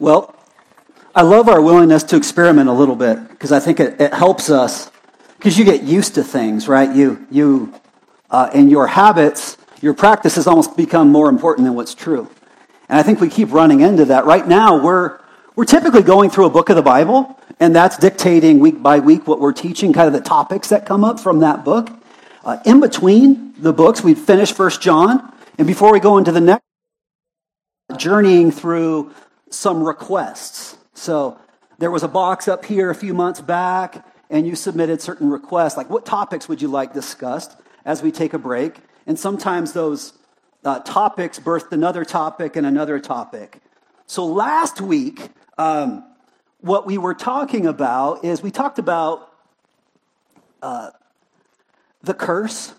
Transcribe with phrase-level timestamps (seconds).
[0.00, 0.34] Well,
[1.12, 4.48] I love our willingness to experiment a little bit because I think it, it helps
[4.48, 4.92] us
[5.36, 6.94] because you get used to things, right?
[6.94, 7.74] You, you,
[8.30, 12.30] uh, and your habits, your practices almost become more important than what's true.
[12.88, 14.24] And I think we keep running into that.
[14.24, 15.18] Right now, we're,
[15.56, 19.26] we're typically going through a book of the Bible, and that's dictating week by week
[19.26, 21.90] what we're teaching, kind of the topics that come up from that book.
[22.44, 26.40] Uh, in between the books, we finish First John, and before we go into the
[26.40, 26.62] next,
[27.96, 29.12] journeying through
[29.50, 30.76] some requests.
[30.94, 31.38] So
[31.78, 35.76] there was a box up here a few months back, and you submitted certain requests,
[35.76, 38.76] like what topics would you like discussed as we take a break?
[39.06, 40.12] And sometimes those
[40.64, 43.60] uh, topics birthed another topic and another topic.
[44.06, 46.04] So last week, um,
[46.60, 49.32] what we were talking about is we talked about
[50.60, 50.90] uh,
[52.02, 52.74] the curse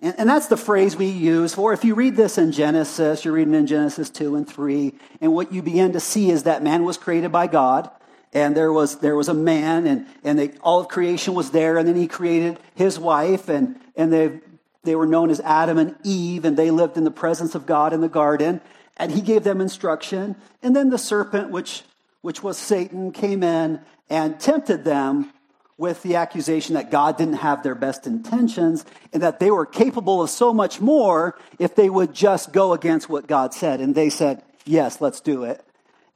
[0.00, 3.34] and, and, that's the phrase we use for if you read this in Genesis, you're
[3.34, 6.84] reading in Genesis 2 and 3, and what you begin to see is that man
[6.84, 7.90] was created by God,
[8.32, 11.78] and there was, there was a man, and, and they, all of creation was there,
[11.78, 14.40] and then he created his wife, and, and they,
[14.84, 17.92] they were known as Adam and Eve, and they lived in the presence of God
[17.92, 18.60] in the garden,
[18.96, 20.36] and he gave them instruction.
[20.62, 21.82] And then the serpent, which,
[22.20, 25.32] which was Satan, came in and tempted them
[25.78, 30.20] with the accusation that God didn't have their best intentions and that they were capable
[30.20, 33.80] of so much more if they would just go against what God said.
[33.80, 35.64] And they said, Yes, let's do it.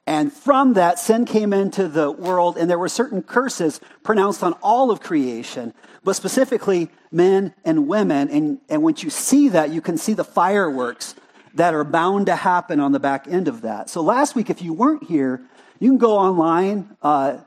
[0.05, 4.53] And from that, sin came into the world, and there were certain curses pronounced on
[4.61, 8.29] all of creation, but specifically men and women.
[8.29, 11.15] And, and once you see that, you can see the fireworks
[11.53, 13.89] that are bound to happen on the back end of that.
[13.89, 15.41] So last week, if you weren't here,
[15.79, 16.95] you can go online.
[17.01, 17.37] Uh,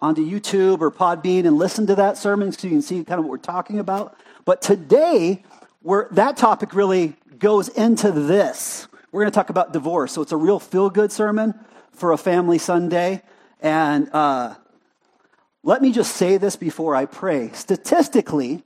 [0.00, 3.24] onto YouTube or Podbean and listen to that sermon so you can see kind of
[3.24, 4.16] what we're talking about.
[4.44, 5.44] But today,
[5.82, 8.88] where that topic really goes into this.
[9.12, 10.12] We're going to talk about divorce.
[10.12, 11.54] So it's a real feel good sermon
[11.92, 13.22] for a family Sunday.
[13.60, 14.54] And uh,
[15.62, 17.50] let me just say this before I pray.
[17.52, 18.62] Statistically,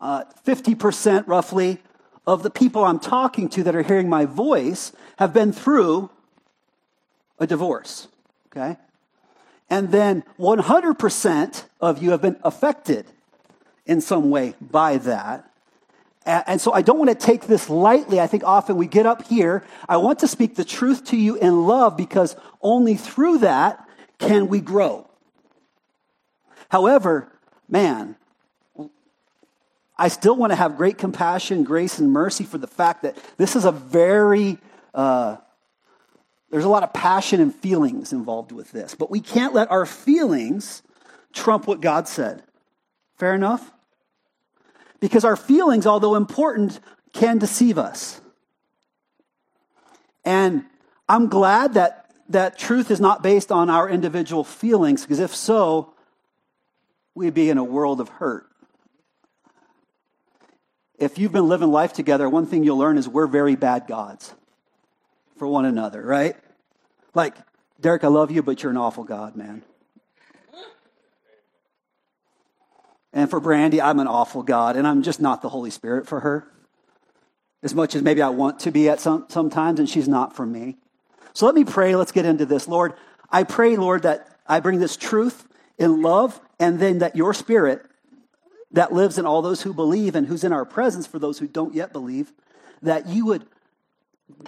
[0.00, 1.78] uh, 50% roughly
[2.26, 6.10] of the people I'm talking to that are hearing my voice have been through
[7.38, 8.08] a divorce.
[8.46, 8.76] Okay?
[9.70, 13.06] And then 100% of you have been affected
[13.86, 15.50] in some way by that.
[16.26, 18.20] And so I don't want to take this lightly.
[18.20, 19.64] I think often we get up here.
[19.88, 23.88] I want to speak the truth to you in love because only through that
[24.18, 25.08] can we grow.
[26.68, 27.32] However,
[27.68, 28.16] man,
[29.96, 33.56] I still want to have great compassion, grace, and mercy for the fact that this
[33.56, 34.58] is a very
[34.94, 35.36] uh,
[36.50, 39.86] there's a lot of passion and feelings involved with this, but we can't let our
[39.86, 40.82] feelings
[41.32, 42.42] trump what God said.
[43.16, 43.70] Fair enough?
[44.98, 46.80] Because our feelings, although important,
[47.12, 48.20] can deceive us.
[50.24, 50.64] And
[51.08, 55.94] I'm glad that that truth is not based on our individual feelings, because if so,
[57.14, 58.46] we'd be in a world of hurt.
[60.98, 64.34] If you've been living life together, one thing you'll learn is we're very bad gods
[65.40, 66.36] for one another, right?
[67.14, 67.34] Like,
[67.80, 69.62] Derek, I love you, but you're an awful God, man.
[73.14, 76.20] And for Brandy, I'm an awful God, and I'm just not the Holy Spirit for
[76.20, 76.46] her.
[77.62, 80.44] As much as maybe I want to be at some sometimes, and she's not for
[80.44, 80.76] me.
[81.32, 81.96] So let me pray.
[81.96, 82.68] Let's get into this.
[82.68, 82.92] Lord,
[83.30, 85.48] I pray, Lord, that I bring this truth
[85.78, 87.86] in love, and then that your spirit
[88.72, 91.46] that lives in all those who believe and who's in our presence for those who
[91.46, 92.30] don't yet believe,
[92.82, 93.46] that you would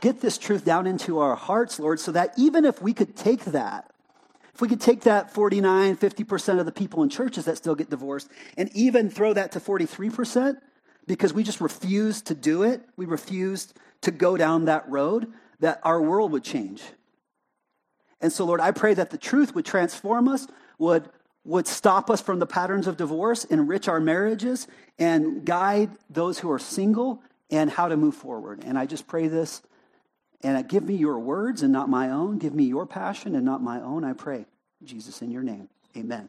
[0.01, 3.45] get this truth down into our hearts, Lord, so that even if we could take
[3.47, 3.91] that,
[4.55, 7.91] if we could take that 49, 50% of the people in churches that still get
[7.91, 10.57] divorced and even throw that to 43%
[11.07, 15.81] because we just refused to do it, we refused to go down that road, that
[15.85, 16.83] our world would change.
[18.21, 20.47] And so, Lord, I pray that the truth would transform us,
[20.79, 21.09] would,
[21.45, 24.69] would stop us from the patterns of divorce, enrich our marriages,
[24.99, 28.63] and guide those who are single and how to move forward.
[28.65, 29.63] And I just pray this
[30.43, 32.39] and uh, give me your words and not my own.
[32.39, 34.47] Give me your passion and not my own, I pray.
[34.85, 35.69] Jesus, in your name.
[35.97, 36.29] Amen.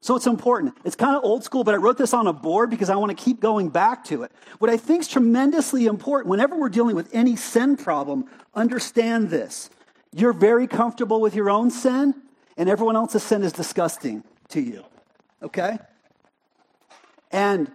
[0.00, 0.76] So it's important.
[0.84, 3.16] It's kind of old school, but I wrote this on a board because I want
[3.16, 4.32] to keep going back to it.
[4.58, 9.70] What I think is tremendously important, whenever we're dealing with any sin problem, understand this.
[10.12, 12.14] You're very comfortable with your own sin,
[12.56, 14.84] and everyone else's sin is disgusting to you.
[15.42, 15.78] Okay?
[17.32, 17.70] And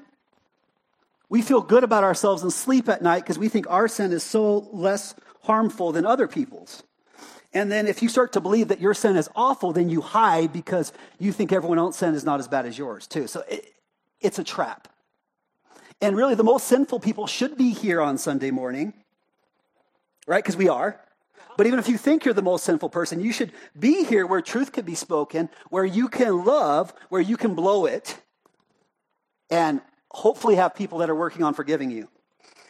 [1.33, 4.21] we feel good about ourselves and sleep at night because we think our sin is
[4.21, 6.83] so less harmful than other people's.
[7.53, 10.53] And then if you start to believe that your sin is awful, then you hide
[10.53, 13.25] because you think everyone else's sin is not as bad as yours, too.
[13.25, 13.65] So it,
[14.21, 14.87] it's a trap.
[16.01, 18.93] And really, the most sinful people should be here on Sunday morning,
[20.27, 20.43] right?
[20.43, 21.01] Because we are.
[21.57, 24.41] But even if you think you're the most sinful person, you should be here where
[24.41, 28.19] truth can be spoken, where you can love, where you can blow it,
[29.49, 29.81] and
[30.13, 32.07] hopefully have people that are working on forgiving you.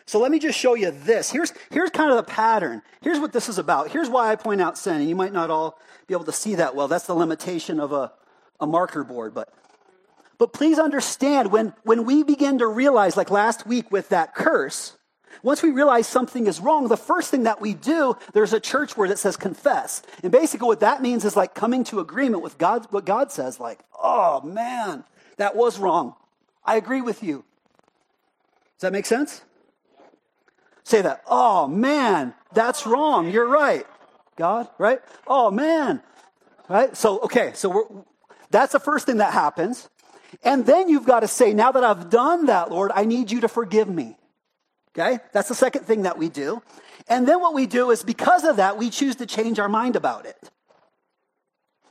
[0.05, 1.31] So let me just show you this.
[1.31, 2.81] Here's, here's kind of the pattern.
[3.01, 3.91] Here's what this is about.
[3.91, 4.97] Here's why I point out sin.
[4.97, 6.87] And you might not all be able to see that well.
[6.87, 8.11] That's the limitation of a,
[8.59, 9.33] a marker board.
[9.33, 9.53] But,
[10.37, 14.97] but please understand when, when we begin to realize, like last week with that curse,
[15.41, 18.97] once we realize something is wrong, the first thing that we do, there's a church
[18.97, 20.01] word that says confess.
[20.21, 23.59] And basically what that means is like coming to agreement with God, what God says,
[23.59, 25.05] like, oh man,
[25.37, 26.15] that was wrong.
[26.65, 27.43] I agree with you.
[28.77, 29.43] Does that make sense?
[30.83, 31.23] Say that.
[31.27, 33.29] Oh man, that's wrong.
[33.31, 33.85] You're right.
[34.35, 34.99] God, right?
[35.27, 36.01] Oh man.
[36.69, 36.95] Right?
[36.95, 38.03] So, okay, so we're,
[38.49, 39.89] that's the first thing that happens.
[40.43, 43.41] And then you've got to say, now that I've done that, Lord, I need you
[43.41, 44.17] to forgive me.
[44.97, 45.19] Okay?
[45.31, 46.61] That's the second thing that we do.
[47.07, 49.95] And then what we do is because of that, we choose to change our mind
[49.95, 50.37] about it.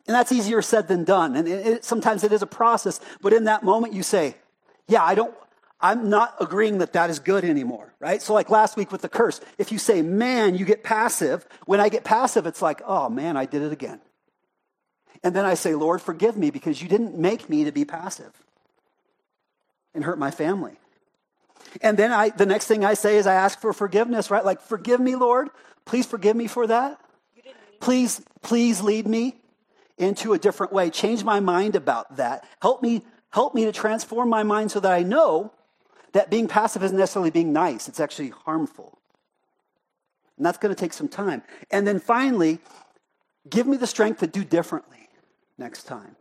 [0.07, 1.37] And that's easier said than done.
[1.37, 4.35] And it, it, sometimes it is a process, but in that moment you say,
[4.93, 5.35] yeah, I don't,
[5.81, 8.21] I'm not agreeing that that is good anymore, right?
[8.21, 11.47] So like last week with the curse, if you say, man, you get passive.
[11.67, 14.01] When I get passive, it's like, oh man, I did it again.
[15.25, 18.33] And then I say, Lord, forgive me because you didn't make me to be passive
[19.95, 20.77] and hurt my family.
[21.81, 24.45] And then I, the next thing I say is I ask for forgiveness, right?
[24.45, 25.49] Like, forgive me, Lord.
[25.87, 27.01] Please forgive me for that.
[27.81, 29.37] Please, please lead me
[29.97, 30.91] into a different way.
[30.91, 32.45] Change my mind about that.
[32.61, 35.53] Help me, help me to transform my mind so that I know
[36.13, 37.89] that being passive isn't necessarily being nice.
[37.89, 38.99] It's actually harmful.
[40.37, 41.43] And that's going to take some time.
[41.71, 42.59] And then finally,
[43.49, 45.09] give me the strength to do differently
[45.59, 46.17] next time.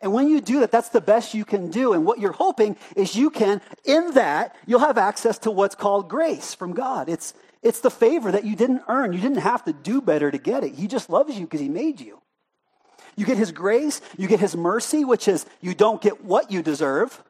[0.00, 1.92] And when you do that, that's the best you can do.
[1.92, 6.08] And what you're hoping is you can, in that, you'll have access to what's called
[6.08, 7.08] grace from God.
[7.08, 9.12] It's, it's the favor that you didn't earn.
[9.12, 10.76] You didn't have to do better to get it.
[10.76, 12.20] He just loves you because He made you.
[13.18, 16.62] You get His grace, you get His mercy, which is you don't get what you
[16.62, 17.20] deserve,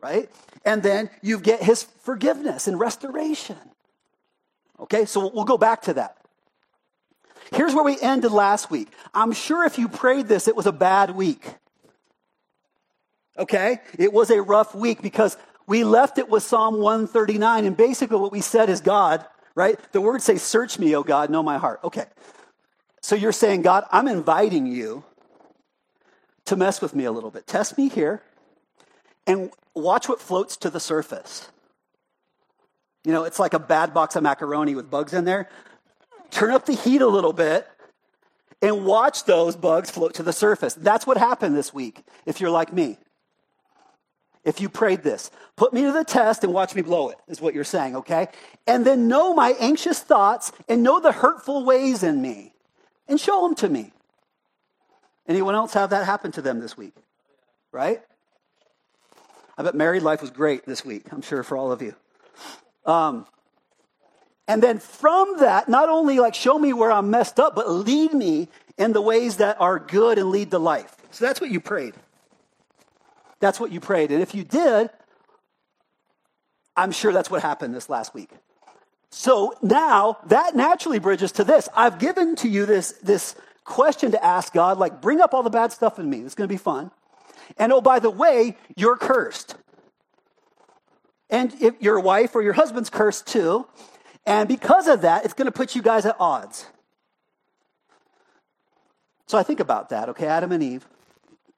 [0.00, 0.30] right?
[0.64, 3.58] And then you get His forgiveness and restoration.
[4.80, 6.16] Okay, so we'll go back to that.
[7.52, 8.88] Here's where we ended last week.
[9.12, 11.46] I'm sure if you prayed this, it was a bad week.
[13.38, 13.80] Okay?
[13.98, 15.36] It was a rough week because
[15.66, 19.24] we left it with Psalm 139, and basically what we said is God,
[19.54, 19.78] right?
[19.92, 21.80] The words say, Search me, O God, know my heart.
[21.84, 22.06] Okay.
[23.06, 25.04] So you're saying, God, I'm inviting you
[26.46, 27.46] to mess with me a little bit.
[27.46, 28.20] Test me here
[29.28, 31.48] and watch what floats to the surface.
[33.04, 35.48] You know, it's like a bad box of macaroni with bugs in there
[36.32, 37.68] turn up the heat a little bit,
[38.60, 40.74] and watch those bugs float to the surface.
[40.74, 42.98] That's what happened this week, if you're like me.
[44.42, 47.40] If you prayed this, put me to the test and watch me blow it, is
[47.40, 48.26] what you're saying, okay?
[48.66, 52.52] And then know my anxious thoughts and know the hurtful ways in me
[53.08, 53.92] and show them to me.
[55.28, 56.94] Anyone else have that happen to them this week?
[57.72, 58.02] Right?
[59.58, 61.94] I bet married life was great this week, I'm sure, for all of you.
[62.84, 63.26] Um,
[64.48, 68.12] and then from that, not only like show me where I'm messed up, but lead
[68.12, 68.48] me
[68.78, 70.94] in the ways that are good and lead to life.
[71.10, 71.94] So that's what you prayed.
[73.40, 74.12] That's what you prayed.
[74.12, 74.90] And if you did,
[76.76, 78.30] I'm sure that's what happened this last week.
[79.10, 81.68] So now that naturally bridges to this.
[81.74, 85.50] I've given to you this, this question to ask God, like, bring up all the
[85.50, 86.20] bad stuff in me.
[86.20, 86.90] It's going to be fun.
[87.56, 89.54] And oh, by the way, you're cursed.
[91.30, 93.66] And if your wife or your husband's cursed too.
[94.26, 96.66] And because of that, it's going to put you guys at odds.
[99.26, 100.26] So I think about that, okay?
[100.26, 100.86] Adam and Eve,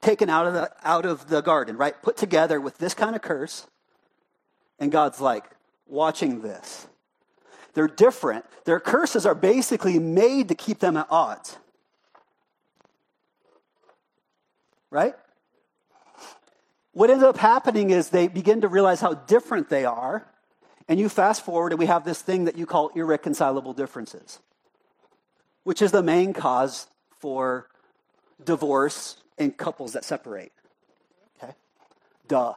[0.00, 2.00] taken out of the, out of the garden, right?
[2.02, 3.66] Put together with this kind of curse.
[4.78, 5.44] And God's like,
[5.86, 6.86] watching this.
[7.74, 8.44] They're different.
[8.64, 11.56] Their curses are basically made to keep them at odds.
[14.90, 15.14] Right?
[16.92, 20.26] What ends up happening is they begin to realize how different they are
[20.88, 24.40] and you fast forward, and we have this thing that you call irreconcilable differences,
[25.64, 26.86] which is the main cause
[27.18, 27.68] for
[28.42, 30.50] divorce in couples that separate.
[31.36, 31.52] Okay?
[32.26, 32.54] Duh.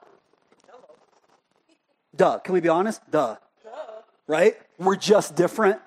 [2.15, 2.39] Duh.
[2.39, 3.01] Can we be honest?
[3.11, 3.35] Duh.
[4.31, 4.55] Right?
[4.79, 5.81] We're just different.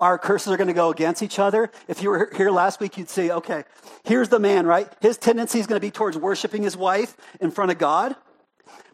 [0.00, 1.70] Our curses are going to go against each other.
[1.86, 3.62] If you were here last week, you'd say, okay,
[4.02, 4.92] here's the man, right?
[5.00, 8.16] His tendency is going to be towards worshiping his wife in front of God.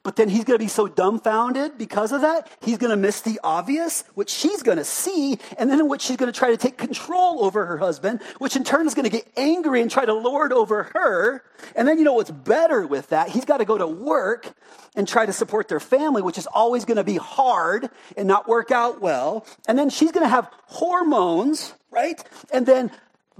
[0.06, 3.22] But then he's going to be so dumbfounded because of that, he's going to miss
[3.22, 6.50] the obvious, which she's going to see, and then in which she's going to try
[6.50, 9.90] to take control over her husband, which in turn is going to get angry and
[9.90, 11.42] try to lord over her.
[11.74, 13.30] And then you know what's better with that?
[13.30, 14.54] He's got to go to work
[14.94, 18.46] and try to support their family, which is always going to be hard and not
[18.46, 19.44] work out well.
[19.66, 22.22] And then she's going to have hormones, right?
[22.52, 22.92] And then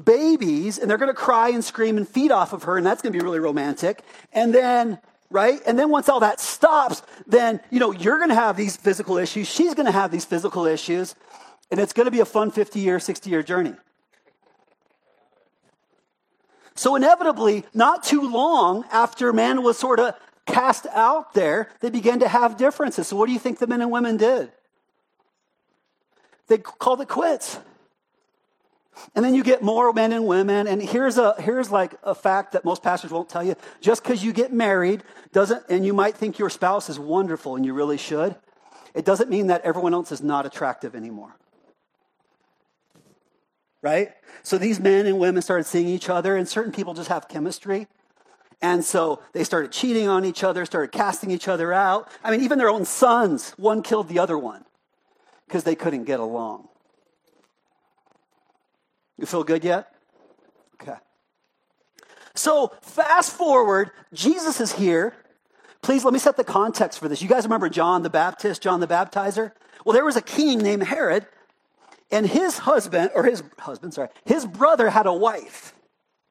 [0.03, 3.03] babies, and they're going to cry and scream and feed off of her, and that's
[3.03, 4.03] going to be really romantic.
[4.33, 4.99] And then
[5.31, 5.61] right?
[5.67, 9.19] And then once all that stops, then, you know, you're going to have these physical
[9.19, 9.49] issues.
[9.49, 11.15] She's going to have these physical issues.
[11.71, 13.75] And it's going to be a fun 50 year, 60 year journey.
[16.75, 20.15] So, inevitably, not too long after man was sort of
[20.45, 23.09] cast out there, they began to have differences.
[23.09, 24.53] So, what do you think the men and women did?
[26.49, 27.59] They called it quits.
[29.15, 30.67] And then you get more men and women.
[30.67, 33.55] And here's a here's like a fact that most pastors won't tell you.
[33.81, 37.65] Just because you get married doesn't, and you might think your spouse is wonderful, and
[37.65, 38.37] you really should.
[38.95, 41.37] It doesn't mean that everyone else is not attractive anymore.
[43.83, 44.13] Right?
[44.43, 47.89] So these men and women started seeing each other, and certain people just have chemistry.
[48.63, 52.11] And so they started cheating on each other, started casting each other out.
[52.25, 54.65] I mean, even their own sons, one killed the other one
[55.47, 56.69] because they couldn't get along.
[59.19, 59.93] You feel good yet?
[60.81, 60.97] Okay.
[62.35, 65.15] So, fast forward, Jesus is here.
[65.83, 67.23] Please let me set the context for this.
[67.23, 69.53] You guys remember John the Baptist, John the Baptizer?
[69.85, 71.27] Well, there was a king named Herod,
[72.11, 75.75] and his husband, or his husband, sorry, his brother had a wife,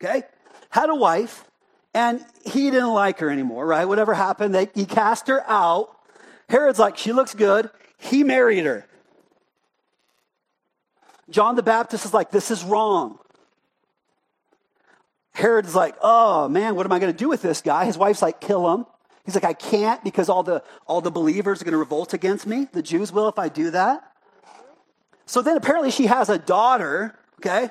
[0.01, 0.23] okay?
[0.69, 1.45] Had a wife,
[1.93, 3.85] and he didn't like her anymore, right?
[3.85, 5.95] Whatever happened, they, he cast her out.
[6.49, 7.69] Herod's like, she looks good.
[7.97, 8.85] He married her.
[11.29, 13.19] John the Baptist is like, this is wrong.
[15.33, 17.85] Herod's like, oh man, what am I going to do with this guy?
[17.85, 18.85] His wife's like, kill him.
[19.25, 22.45] He's like, I can't because all the, all the believers are going to revolt against
[22.45, 22.67] me.
[22.71, 24.03] The Jews will if I do that.
[25.25, 27.69] So then apparently she has a daughter, okay,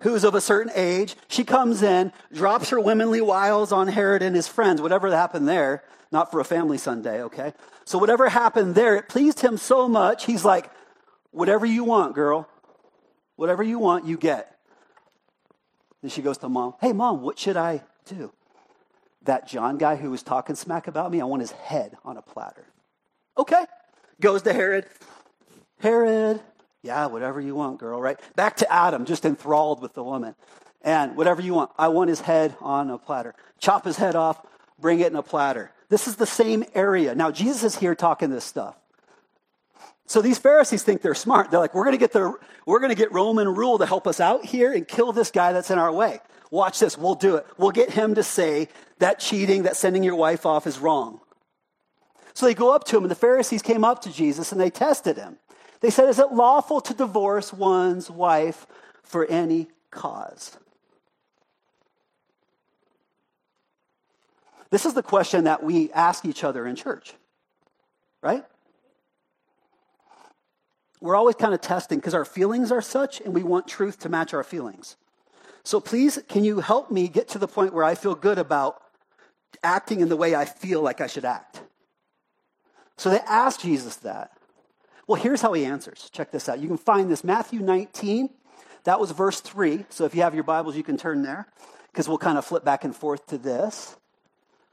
[0.00, 1.14] who's of a certain age.
[1.28, 5.84] She comes in, drops her womanly wiles on Herod and his friends, whatever happened there,
[6.10, 7.54] not for a family Sunday, okay?
[7.84, 10.68] So whatever happened there, it pleased him so much, he's like,
[11.30, 12.48] whatever you want, girl.
[13.42, 14.56] Whatever you want, you get.
[16.00, 18.30] Then she goes to mom, Hey, mom, what should I do?
[19.22, 22.22] That John guy who was talking smack about me, I want his head on a
[22.22, 22.64] platter.
[23.36, 23.64] Okay.
[24.20, 24.86] Goes to Herod.
[25.80, 26.40] Herod,
[26.84, 28.16] yeah, whatever you want, girl, right?
[28.36, 30.36] Back to Adam, just enthralled with the woman.
[30.80, 33.34] And whatever you want, I want his head on a platter.
[33.58, 34.40] Chop his head off,
[34.78, 35.72] bring it in a platter.
[35.88, 37.12] This is the same area.
[37.16, 38.76] Now, Jesus is here talking this stuff.
[40.06, 41.50] So these Pharisees think they're smart.
[41.50, 42.34] They're like, we're going to get the,
[42.66, 45.52] we're going to get Roman rule to help us out here and kill this guy
[45.52, 46.20] that's in our way.
[46.50, 46.98] Watch this.
[46.98, 47.46] We'll do it.
[47.56, 48.68] We'll get him to say
[48.98, 51.20] that cheating, that sending your wife off is wrong.
[52.34, 54.70] So they go up to him, and the Pharisees came up to Jesus and they
[54.70, 55.38] tested him.
[55.80, 58.66] They said, Is it lawful to divorce one's wife
[59.02, 60.56] for any cause?
[64.70, 67.12] This is the question that we ask each other in church,
[68.22, 68.44] right?
[71.02, 74.08] We're always kind of testing because our feelings are such and we want truth to
[74.08, 74.96] match our feelings.
[75.64, 78.80] So please, can you help me get to the point where I feel good about
[79.64, 81.60] acting in the way I feel like I should act?
[82.96, 84.30] So they asked Jesus that.
[85.08, 86.08] Well, here's how he answers.
[86.12, 86.60] Check this out.
[86.60, 88.30] You can find this Matthew 19.
[88.84, 89.84] That was verse 3.
[89.88, 91.48] So if you have your Bibles, you can turn there
[91.90, 93.96] because we'll kind of flip back and forth to this.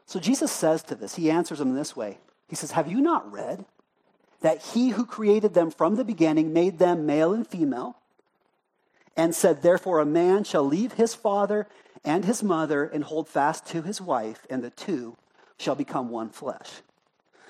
[0.05, 2.19] So Jesus says to this, he answers them this way.
[2.47, 3.65] He says, Have you not read?
[4.41, 7.97] That he who created them from the beginning made them male and female,
[9.15, 11.67] and said, Therefore, a man shall leave his father
[12.03, 15.17] and his mother and hold fast to his wife, and the two
[15.57, 16.69] shall become one flesh.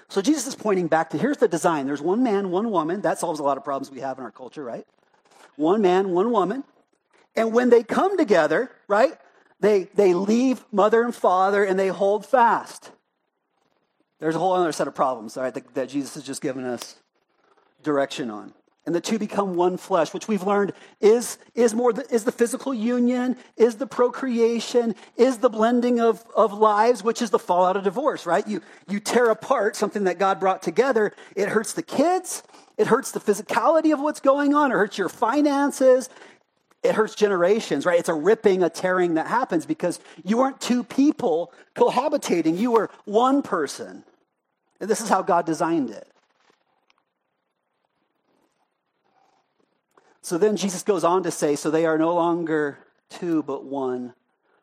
[0.07, 3.01] So Jesus is pointing back to here's the design there's one man, one woman.
[3.01, 4.87] That solves a lot of problems we have in our culture, right?
[5.55, 6.63] One man, one woman.
[7.35, 9.13] And when they come together, right,
[9.59, 12.91] they, they leave mother and father and they hold fast.
[14.19, 16.65] There's a whole other set of problems, all right, that, that Jesus has just given
[16.65, 16.95] us
[17.83, 18.53] direction on.
[18.85, 22.31] And the two become one flesh, which we've learned is, is more the, is the
[22.31, 27.77] physical union, is the procreation, is the blending of, of lives, which is the fallout
[27.77, 28.47] of divorce, right?
[28.47, 31.13] You, you tear apart something that God brought together.
[31.35, 32.41] It hurts the kids.
[32.77, 34.71] It hurts the physicality of what's going on.
[34.71, 36.09] It hurts your finances.
[36.81, 37.99] It hurts generations, right?
[37.99, 42.57] It's a ripping, a tearing that happens because you weren't two people cohabitating.
[42.57, 44.03] You were one person.
[44.79, 46.07] And this is how God designed it.
[50.21, 52.77] So then Jesus goes on to say, So they are no longer
[53.09, 54.13] two, but one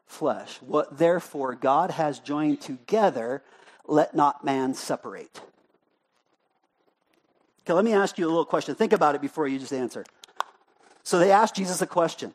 [0.06, 0.58] flesh.
[0.62, 3.42] What therefore God has joined together,
[3.86, 5.40] let not man separate.
[7.62, 8.76] Okay, let me ask you a little question.
[8.76, 10.04] Think about it before you just answer.
[11.02, 12.32] So they asked Jesus a question.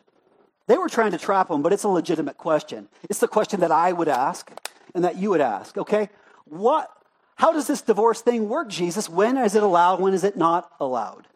[0.68, 2.90] They were trying to trap him, but it's a legitimate question.
[3.10, 4.52] It's the question that I would ask
[4.94, 6.10] and that you would ask, okay?
[6.46, 6.90] What
[7.36, 9.10] how does this divorce thing work, Jesus?
[9.10, 10.00] When is it allowed?
[10.00, 11.28] When is it not allowed?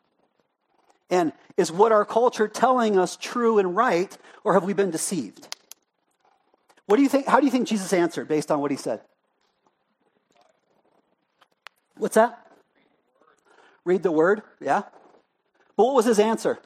[1.09, 5.55] And is what our culture telling us true and right, or have we been deceived?
[6.85, 7.27] What do you think?
[7.27, 9.01] How do you think Jesus answered based on what he said?
[11.97, 12.45] What's that?
[13.83, 14.83] Read the word, yeah.
[15.75, 16.59] But what was his answer?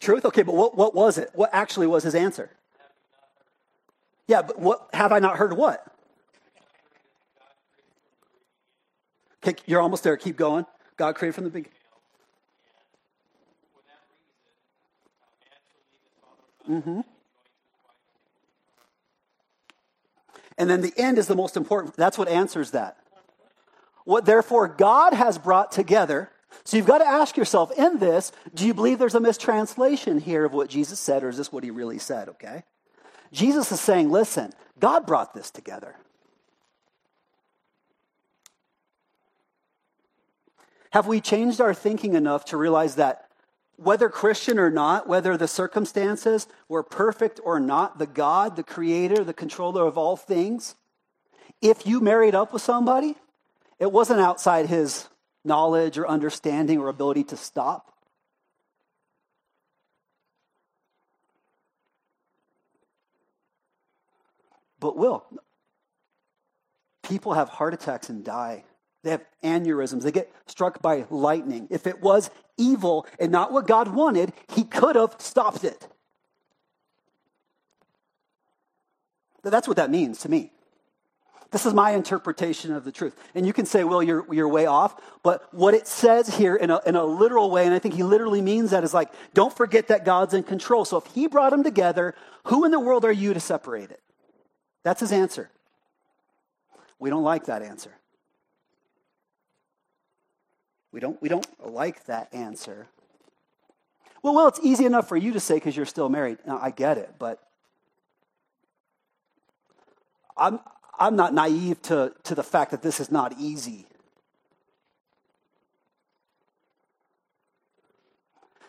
[0.00, 0.24] Truth?
[0.26, 1.30] Okay, but what, what was it?
[1.34, 2.50] What actually was his answer?
[4.28, 5.86] Yeah, but what have I not heard what?
[9.66, 10.16] You're almost there.
[10.16, 10.66] Keep going.
[10.96, 11.72] God created from the beginning.
[16.68, 17.00] Mm-hmm.
[20.58, 21.96] And then the end is the most important.
[21.96, 22.96] That's what answers that.
[24.04, 26.30] What therefore God has brought together.
[26.64, 30.44] So you've got to ask yourself in this, do you believe there's a mistranslation here
[30.44, 32.28] of what Jesus said, or is this what he really said?
[32.30, 32.62] Okay.
[33.32, 35.96] Jesus is saying, listen, God brought this together.
[40.90, 43.28] Have we changed our thinking enough to realize that
[43.76, 49.22] whether Christian or not, whether the circumstances were perfect or not, the God, the creator,
[49.22, 50.74] the controller of all things,
[51.60, 53.16] if you married up with somebody,
[53.78, 55.08] it wasn't outside his
[55.44, 57.92] knowledge or understanding or ability to stop.
[64.80, 65.24] But will
[67.02, 68.64] people have heart attacks and die
[69.06, 70.02] they have aneurysms.
[70.02, 71.68] They get struck by lightning.
[71.70, 75.86] If it was evil and not what God wanted, He could have stopped it.
[79.44, 80.50] That's what that means to me.
[81.52, 83.14] This is my interpretation of the truth.
[83.36, 85.00] And you can say, well, you're, you're way off.
[85.22, 88.02] But what it says here in a, in a literal way, and I think he
[88.02, 90.84] literally means that, is like, don't forget that God's in control.
[90.84, 94.02] So if he brought them together, who in the world are you to separate it?
[94.82, 95.48] That's his answer.
[96.98, 97.92] We don't like that answer.
[100.92, 102.86] We don't, we don't like that answer.
[104.22, 106.38] Well, well, it's easy enough for you to say because you're still married.
[106.46, 107.40] Now, I get it, but
[110.36, 110.60] I'm,
[110.98, 113.86] I'm not naive to, to the fact that this is not easy.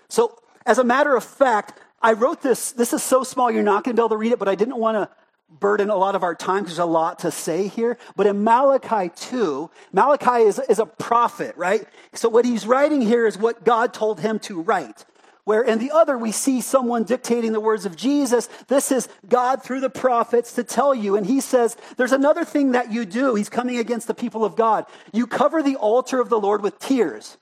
[0.09, 2.71] So, as a matter of fact, I wrote this.
[2.71, 4.55] This is so small, you're not going to be able to read it, but I
[4.55, 5.09] didn't want to
[5.49, 7.97] burden a lot of our time because there's a lot to say here.
[8.15, 11.87] But in Malachi 2, Malachi is, is a prophet, right?
[12.13, 15.05] So what he's writing here is what God told him to write.
[15.45, 18.49] Where in the other, we see someone dictating the words of Jesus.
[18.67, 21.15] This is God through the prophets to tell you.
[21.15, 23.33] And he says, There's another thing that you do.
[23.33, 24.85] He's coming against the people of God.
[25.13, 27.37] You cover the altar of the Lord with tears.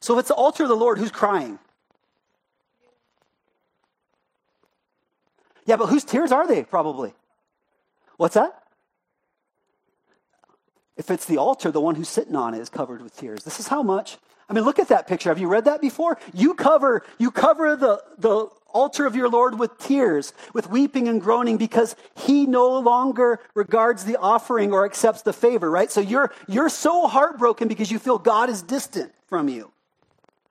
[0.00, 1.58] So if it's the altar of the Lord, who's crying?
[5.68, 7.12] Yeah, but whose tears are they, probably?
[8.16, 8.62] What's that?
[10.96, 13.44] If it's the altar, the one who's sitting on it is covered with tears.
[13.44, 14.16] This is how much.
[14.48, 15.28] I mean, look at that picture.
[15.28, 16.18] Have you read that before?
[16.32, 21.20] You cover, you cover the, the altar of your Lord with tears, with weeping and
[21.20, 25.90] groaning, because he no longer regards the offering or accepts the favor, right?
[25.92, 29.70] So you're, you're so heartbroken because you feel God is distant from you,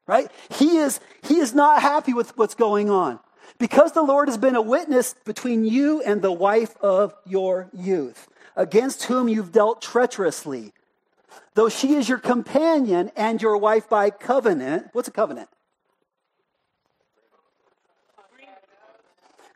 [0.06, 0.30] right?
[0.52, 3.20] He is, he is not happy with what's going on.
[3.58, 8.28] Because the Lord has been a witness between you and the wife of your youth,
[8.56, 10.74] against whom you've dealt treacherously.
[11.56, 14.90] Though she is your companion and your wife by covenant.
[14.94, 15.50] What's a covenant?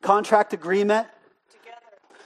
[0.01, 1.07] Contract agreement.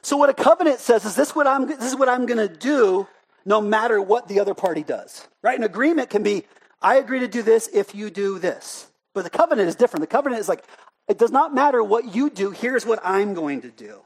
[0.01, 2.47] So what a covenant says is this what I'm this is what I'm going to
[2.47, 3.07] do
[3.43, 5.27] no matter what the other party does.
[5.41, 5.57] Right?
[5.57, 6.45] An agreement can be
[6.81, 8.87] I agree to do this if you do this.
[9.13, 10.01] But the covenant is different.
[10.01, 10.63] The covenant is like
[11.07, 14.01] it does not matter what you do, here's what I'm going to do.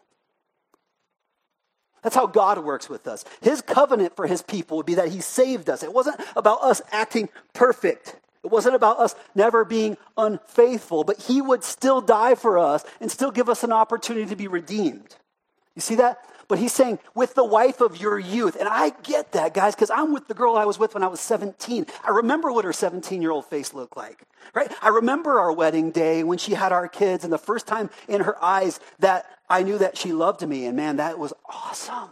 [2.03, 3.25] That's how God works with us.
[3.41, 5.83] His covenant for his people would be that he saved us.
[5.83, 8.15] It wasn't about us acting perfect.
[8.43, 13.11] It wasn't about us never being unfaithful, but he would still die for us and
[13.11, 15.15] still give us an opportunity to be redeemed.
[15.79, 16.19] You see that?
[16.49, 18.57] But he's saying, with the wife of your youth.
[18.59, 21.07] And I get that, guys, because I'm with the girl I was with when I
[21.07, 21.85] was 17.
[22.03, 24.69] I remember what her 17 year old face looked like, right?
[24.81, 28.19] I remember our wedding day when she had our kids and the first time in
[28.19, 30.65] her eyes that I knew that she loved me.
[30.65, 32.09] And man, that was awesome.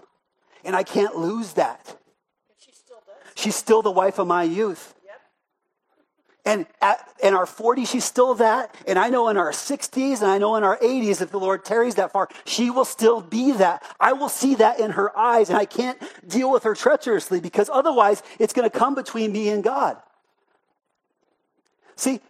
[0.63, 1.97] And I can't lose that.
[2.57, 3.33] She still does.
[3.35, 4.95] She's still the wife of my youth.
[6.47, 8.73] And at, in our 40s, she's still that.
[8.87, 11.65] And I know in our 60s and I know in our 80s, if the Lord
[11.65, 13.83] tarries that far, she will still be that.
[13.99, 17.69] I will see that in her eyes and I can't deal with her treacherously because
[17.69, 19.97] otherwise it's going to come between me and God.
[21.97, 22.21] See,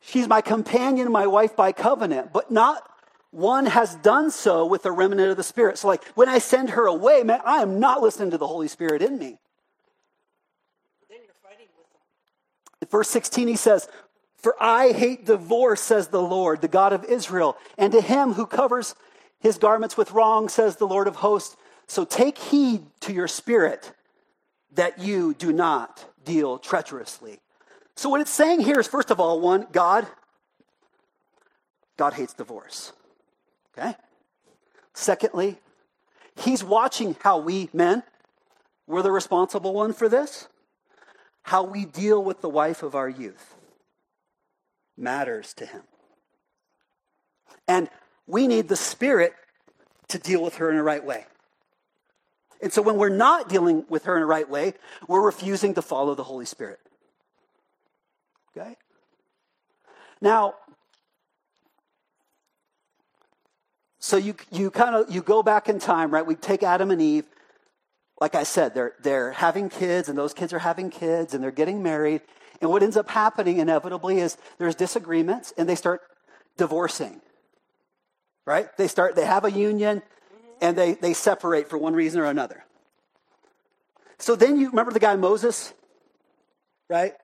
[0.00, 2.88] she's my companion, my wife by covenant, but not
[3.32, 5.78] one has done so with the remnant of the Spirit.
[5.78, 8.68] So, like, when I send her away, man, I am not listening to the Holy
[8.68, 9.38] Spirit in me.
[12.90, 13.88] Verse 16, he says,
[14.36, 18.46] For I hate divorce, says the Lord, the God of Israel, and to him who
[18.46, 18.94] covers
[19.38, 21.56] his garments with wrong, says the Lord of hosts.
[21.86, 23.92] So take heed to your spirit
[24.72, 27.38] that you do not deal treacherously.
[27.94, 30.06] So what it's saying here is, first of all, one, God,
[31.96, 32.92] God hates divorce.
[33.76, 33.94] Okay?
[34.92, 35.58] Secondly,
[36.36, 38.02] he's watching how we men,
[38.86, 40.48] we're the responsible one for this
[41.46, 43.54] how we deal with the wife of our youth
[44.96, 45.82] matters to him.
[47.68, 47.88] And
[48.26, 49.32] we need the Spirit
[50.08, 51.24] to deal with her in the right way.
[52.60, 54.74] And so when we're not dealing with her in the right way,
[55.06, 56.80] we're refusing to follow the Holy Spirit.
[58.56, 58.76] Okay?
[60.20, 60.54] Now,
[64.00, 66.26] so you, you kind of you go back in time, right?
[66.26, 67.26] We take Adam and Eve
[68.20, 71.50] like I said, they're, they're having kids, and those kids are having kids, and they're
[71.50, 72.22] getting married.
[72.60, 76.00] And what ends up happening inevitably is there's disagreements, and they start
[76.56, 77.20] divorcing.
[78.46, 78.74] Right?
[78.76, 80.02] They start, they have a union,
[80.62, 82.64] and they, they separate for one reason or another.
[84.18, 85.74] So then you remember the guy Moses,
[86.88, 87.14] right?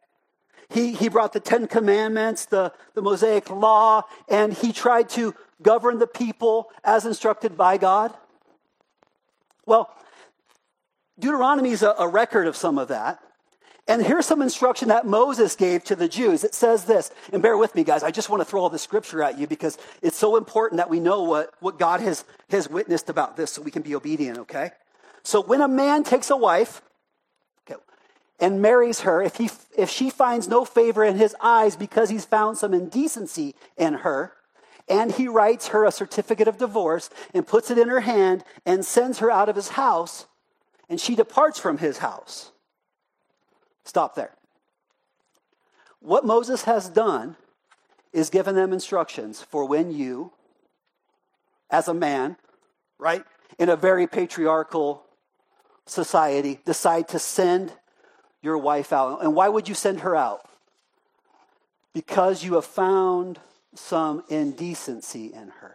[0.68, 5.98] He, he brought the Ten Commandments, the, the Mosaic Law, and he tried to govern
[5.98, 8.12] the people as instructed by God.
[9.64, 9.94] Well,
[11.18, 13.20] Deuteronomy is a, a record of some of that.
[13.88, 16.44] And here's some instruction that Moses gave to the Jews.
[16.44, 18.05] It says this, and bear with me, guys.
[18.05, 20.88] I just want to throw all the scripture at you because it's so important that
[20.88, 24.38] we know what, what God has, has witnessed about this so we can be obedient,
[24.38, 24.70] okay?
[25.25, 26.81] So when a man takes a wife
[27.68, 27.81] okay,
[28.38, 32.25] and marries her, if, he, if she finds no favor in his eyes because he's
[32.25, 34.33] found some indecency in her,
[34.88, 38.85] and he writes her a certificate of divorce and puts it in her hand and
[38.85, 40.27] sends her out of his house,
[40.92, 42.52] and she departs from his house.
[43.83, 44.35] Stop there.
[46.00, 47.37] What Moses has done
[48.12, 50.33] is given them instructions for when you,
[51.70, 52.37] as a man,
[52.98, 53.24] right,
[53.59, 55.02] in a very patriarchal
[55.87, 57.72] society, decide to send
[58.42, 59.22] your wife out.
[59.22, 60.46] And why would you send her out?
[61.94, 63.40] Because you have found
[63.74, 65.74] some indecency in her.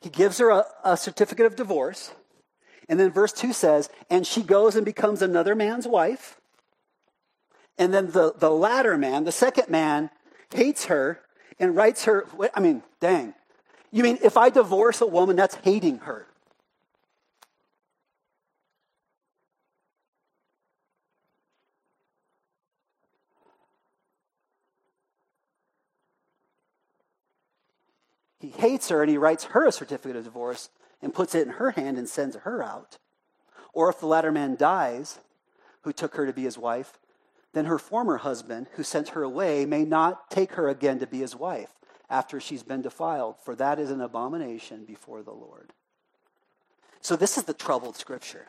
[0.00, 2.12] He gives her a, a certificate of divorce.
[2.88, 6.40] And then verse 2 says, and she goes and becomes another man's wife.
[7.76, 10.10] And then the, the latter man, the second man,
[10.50, 11.20] hates her
[11.58, 12.26] and writes her.
[12.54, 13.34] I mean, dang.
[13.90, 16.26] You mean if I divorce a woman, that's hating her?
[28.48, 30.70] He hates her and he writes her a certificate of divorce
[31.02, 32.98] and puts it in her hand and sends her out.
[33.72, 35.18] Or if the latter man dies,
[35.82, 36.98] who took her to be his wife,
[37.52, 41.18] then her former husband, who sent her away, may not take her again to be
[41.18, 41.70] his wife
[42.10, 45.72] after she's been defiled, for that is an abomination before the Lord.
[47.00, 48.46] So, this is the troubled scripture.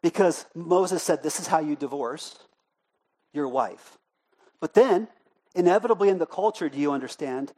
[0.00, 2.38] Because Moses said, This is how you divorce
[3.32, 3.98] your wife.
[4.60, 5.08] But then,
[5.54, 7.52] inevitably in the culture, do you understand?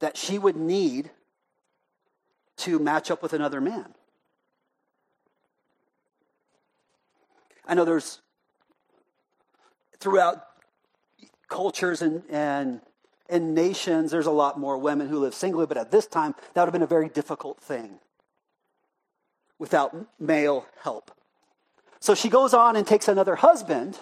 [0.00, 1.10] That she would need
[2.58, 3.94] to match up with another man.
[7.66, 8.20] I know there's
[10.00, 10.44] throughout
[11.48, 12.80] cultures and, and,
[13.28, 16.62] and nations, there's a lot more women who live singly, but at this time, that
[16.62, 17.98] would have been a very difficult thing
[19.58, 21.10] without male help.
[22.00, 23.98] So she goes on and takes another husband,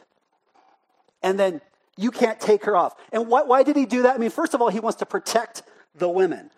[1.23, 1.61] and then
[1.97, 2.95] you can't take her off.
[3.11, 4.15] And why, why did he do that?
[4.15, 5.63] I mean, first of all, he wants to protect
[5.99, 6.51] the women.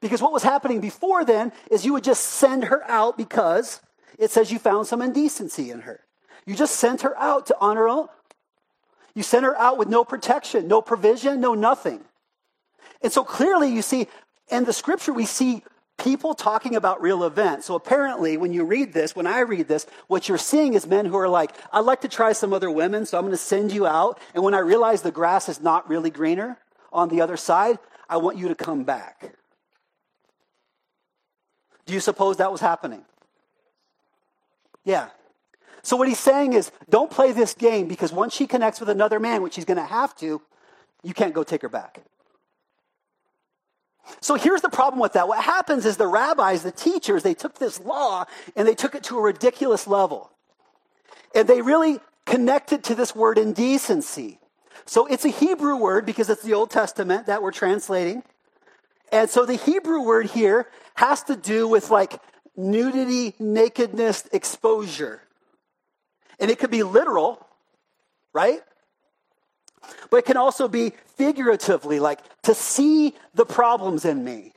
[0.00, 3.80] Because what was happening before then is you would just send her out because
[4.18, 6.00] it says you found some indecency in her.
[6.44, 8.08] You just sent her out to honor own.
[9.14, 12.00] You sent her out with no protection, no provision, no nothing.
[13.02, 14.08] And so clearly you see,
[14.50, 15.62] in the scripture, we see
[15.98, 17.66] people talking about real events.
[17.66, 21.06] So apparently, when you read this, when I read this, what you're seeing is men
[21.06, 23.72] who are like, I'd like to try some other women, so I'm going to send
[23.72, 24.18] you out.
[24.34, 26.58] And when I realize the grass is not really greener
[26.92, 29.34] on the other side, I want you to come back.
[31.86, 33.04] Do you suppose that was happening?
[34.84, 35.08] Yeah.
[35.82, 39.18] So what he's saying is, don't play this game because once she connects with another
[39.18, 40.40] man, which she's going to have to,
[41.02, 42.02] you can't go take her back.
[44.20, 45.28] So here's the problem with that.
[45.28, 49.04] What happens is the rabbis, the teachers, they took this law and they took it
[49.04, 50.30] to a ridiculous level.
[51.34, 54.38] And they really connected to this word indecency.
[54.84, 58.22] So it's a Hebrew word because it's the Old Testament that we're translating.
[59.10, 62.20] And so the Hebrew word here has to do with like
[62.56, 65.22] nudity, nakedness, exposure.
[66.40, 67.46] And it could be literal,
[68.32, 68.60] right?
[70.10, 74.52] But it can also be figuratively, like to see the problems in me.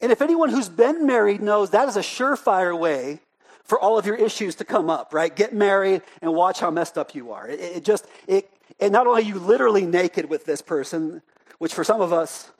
[0.00, 3.20] And if anyone who's been married knows that is a surefire way
[3.64, 5.34] for all of your issues to come up, right?
[5.34, 7.48] Get married and watch how messed up you are.
[7.48, 11.22] It, it just, it, and not only are you literally naked with this person,
[11.58, 12.50] which for some of us,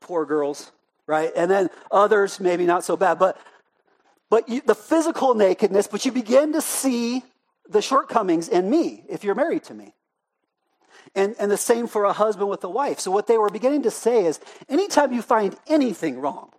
[0.00, 0.72] poor girls,
[1.06, 1.30] right?
[1.36, 3.36] And then others, maybe not so bad, but,
[4.30, 7.22] but you, the physical nakedness, but you begin to see
[7.68, 9.94] the shortcomings in me if you're married to me.
[11.14, 13.00] And, and the same for a husband with a wife.
[13.00, 16.51] So, what they were beginning to say is anytime you find anything wrong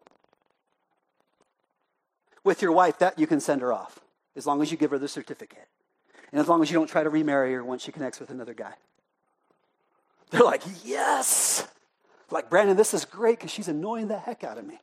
[2.43, 3.99] with your wife, that you can send her off
[4.35, 5.67] as long as you give her the certificate.
[6.31, 8.53] And as long as you don't try to remarry her once she connects with another
[8.53, 8.73] guy.
[10.31, 11.67] They're like, yes.
[12.31, 14.79] Like, Brandon, this is great because she's annoying the heck out of me.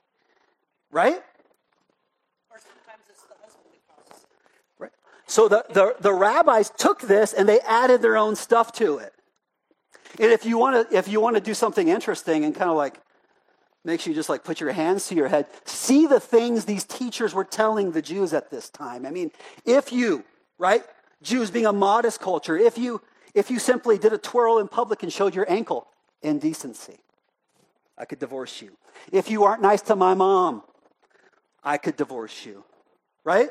[0.92, 1.20] Right?
[4.78, 4.92] Right.
[5.26, 9.12] So the, the, the rabbis took this and they added their own stuff to it.
[10.20, 12.76] And if you want to, if you want to do something interesting and kind of
[12.76, 13.00] like
[13.84, 17.34] makes you just like put your hands to your head, see the things these teachers
[17.34, 19.06] were telling the Jews at this time.
[19.06, 19.30] I mean,
[19.64, 20.24] if you,
[20.58, 20.84] right,
[21.22, 23.00] Jews being a modest culture, if you
[23.34, 25.86] if you simply did a twirl in public and showed your ankle,
[26.22, 26.98] indecency.
[27.96, 28.76] I could divorce you.
[29.12, 30.62] If you aren't nice to my mom,
[31.62, 32.64] I could divorce you.
[33.22, 33.50] Right?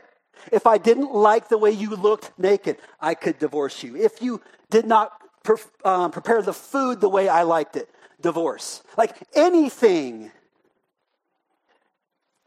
[0.52, 3.96] If I didn't like the way you looked naked, I could divorce you.
[3.96, 5.12] If you did not
[5.44, 7.90] pre- um, prepare the food the way I liked it,
[8.22, 8.84] divorce.
[8.98, 10.32] Like anything.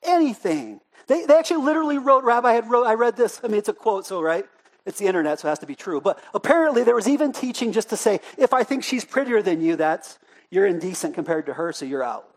[0.02, 0.80] Anything.
[1.06, 3.72] They, they actually literally wrote, Rabbi had wrote, I read this, I mean, it's a
[3.72, 4.46] quote, so, right?
[4.84, 6.00] It's the internet, so it has to be true.
[6.00, 9.60] But apparently there was even teaching just to say, if I think she's prettier than
[9.60, 10.18] you, that's,
[10.50, 12.28] you're indecent compared to her, so you're out.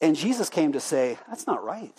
[0.00, 1.94] And Jesus came to say, that's not right.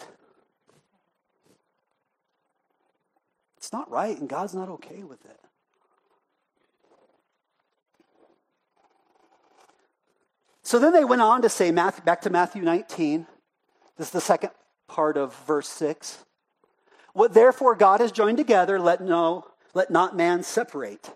[3.72, 5.40] Not right, and God's not okay with it.
[10.64, 13.28] So then they went on to say, Matthew, back to Matthew 19.
[13.98, 14.52] This is the second
[14.88, 16.24] part of verse 6.
[17.14, 21.12] What therefore God has joined together, let no, let not man separate.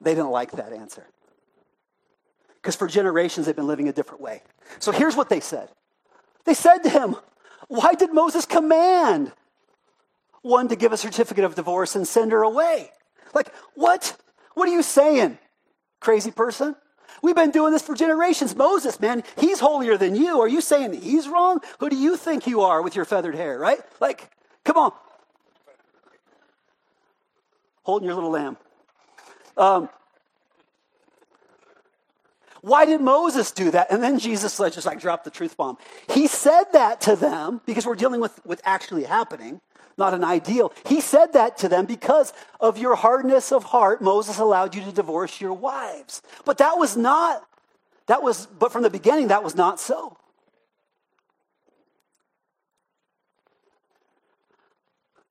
[0.00, 1.06] They didn't like that answer.
[2.56, 4.42] Because for generations they've been living a different way.
[4.78, 5.68] So here's what they said.
[6.44, 7.16] They said to him,
[7.68, 9.32] Why did Moses command
[10.42, 12.90] one to give a certificate of divorce and send her away.
[13.34, 14.16] Like, what?
[14.54, 15.38] What are you saying,
[16.00, 16.74] crazy person?
[17.22, 18.56] We've been doing this for generations.
[18.56, 20.40] Moses, man, he's holier than you.
[20.40, 21.60] Are you saying he's wrong?
[21.78, 23.78] Who do you think you are with your feathered hair, right?
[24.00, 24.30] Like,
[24.64, 24.92] come on.
[27.82, 28.56] Holding your little lamb.
[29.56, 29.90] Um,
[32.62, 33.90] why did Moses do that?
[33.90, 35.78] And then Jesus just like dropped the truth bomb.
[36.10, 39.60] He said that to them because we're dealing with what's actually happening
[39.98, 40.72] not an ideal.
[40.86, 44.92] He said that to them because of your hardness of heart, Moses allowed you to
[44.92, 46.22] divorce your wives.
[46.44, 47.46] But that was not,
[48.06, 50.16] that was, but from the beginning, that was not so.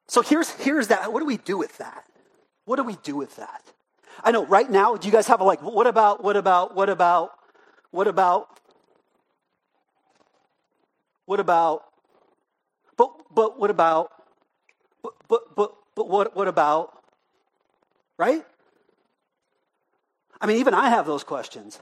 [0.07, 1.13] So here's, here's that.
[1.13, 2.03] What do we do with that?
[2.65, 3.63] What do we do with that?
[4.23, 6.89] I know right now, do you guys have a like, what about, what about, what
[6.89, 7.31] about,
[7.91, 8.59] what about,
[11.25, 11.85] what about,
[12.97, 14.11] but, but what about,
[15.29, 16.91] but, but, but, what, what about,
[18.17, 18.45] right?
[20.41, 21.79] I mean, even I have those questions.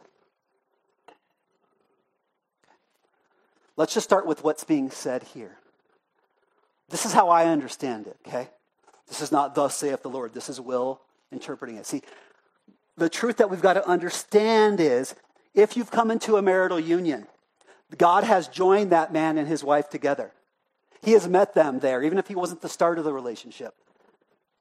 [3.76, 5.58] Let's just start with what's being said here.
[6.90, 8.50] This is how I understand it, okay?
[9.08, 10.34] This is not thus saith the Lord.
[10.34, 11.86] This is will interpreting it.
[11.86, 12.02] See,
[12.98, 15.16] the truth that we've got to understand is
[15.54, 17.28] if you've come into a marital union,
[17.98, 20.32] God has joined that man and his wife together.
[21.08, 23.74] He has met them there, even if he wasn't the start of the relationship.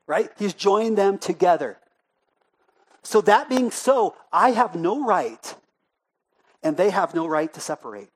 [0.07, 0.31] Right?
[0.39, 1.77] He's joined them together.
[3.03, 5.57] So, that being so, I have no right,
[6.63, 8.11] and they have no right to separate.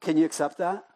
[0.00, 0.89] Can you accept that?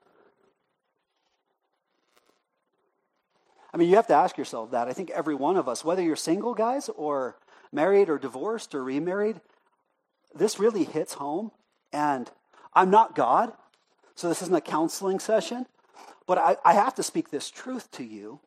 [3.75, 4.87] I mean, you have to ask yourself that.
[4.87, 7.37] I think every one of us, whether you're single, guys, or
[7.73, 9.41] married or divorced or remarried,
[10.33, 11.51] this really hits home.
[11.93, 12.31] And
[12.73, 13.53] I'm not God,
[14.15, 15.67] so this isn't a counseling session,
[16.27, 18.39] but I, I have to speak this truth to you.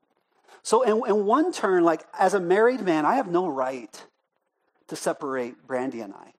[0.64, 4.06] So, in, in one turn, like as a married man, I have no right
[4.88, 6.34] to separate Brandy and I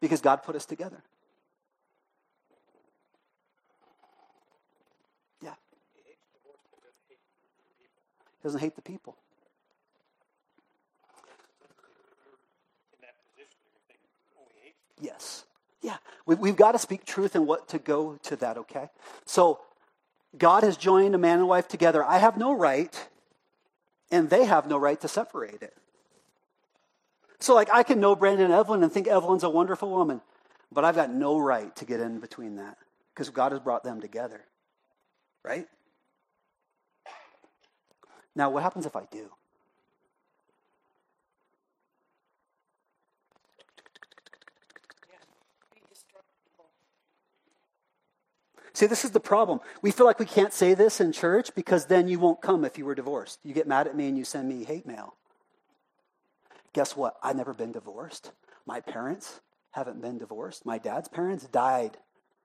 [0.00, 1.02] because God put us together.
[5.42, 5.54] Yeah.
[8.40, 9.16] He doesn't hate the people.
[15.00, 15.44] Yes.
[15.82, 15.96] Yeah.
[16.26, 18.88] We, we've got to speak truth and what to go to that, okay?
[19.26, 19.60] So,
[20.38, 22.04] God has joined a man and wife together.
[22.04, 23.08] I have no right,
[24.10, 25.74] and they have no right to separate it.
[27.40, 30.20] So, like, I can know Brandon and Evelyn and think Evelyn's a wonderful woman,
[30.70, 32.76] but I've got no right to get in between that
[33.14, 34.44] because God has brought them together,
[35.42, 35.66] right?
[38.34, 39.30] Now, what happens if I do?
[48.72, 49.60] See, this is the problem.
[49.82, 52.78] We feel like we can't say this in church because then you won't come if
[52.78, 53.40] you were divorced.
[53.44, 55.16] You get mad at me and you send me hate mail.
[56.72, 57.16] Guess what?
[57.22, 58.32] I've never been divorced.
[58.64, 59.40] My parents
[59.72, 60.64] haven't been divorced.
[60.64, 61.98] My dad's parents died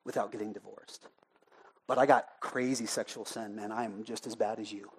[0.04, 1.08] without getting divorced.
[1.88, 3.72] But I got crazy sexual sin, man.
[3.72, 4.92] I'm just as bad as you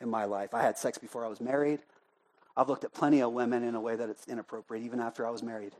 [0.00, 0.54] in my life.
[0.54, 1.80] I had sex before I was married.
[2.56, 5.30] I've looked at plenty of women in a way that it's inappropriate, even after I
[5.30, 5.72] was married.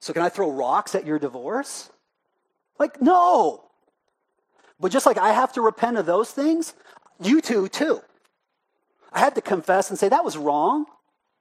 [0.00, 1.90] So, can I throw rocks at your divorce?
[2.78, 3.64] Like, no.
[4.78, 6.74] But just like I have to repent of those things,
[7.20, 8.02] you two, too.
[9.12, 10.86] I had to confess and say, that was wrong.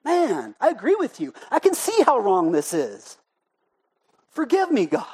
[0.06, 1.34] Man, I agree with you.
[1.50, 3.18] I can see how wrong this is.
[4.30, 5.06] Forgive me, God.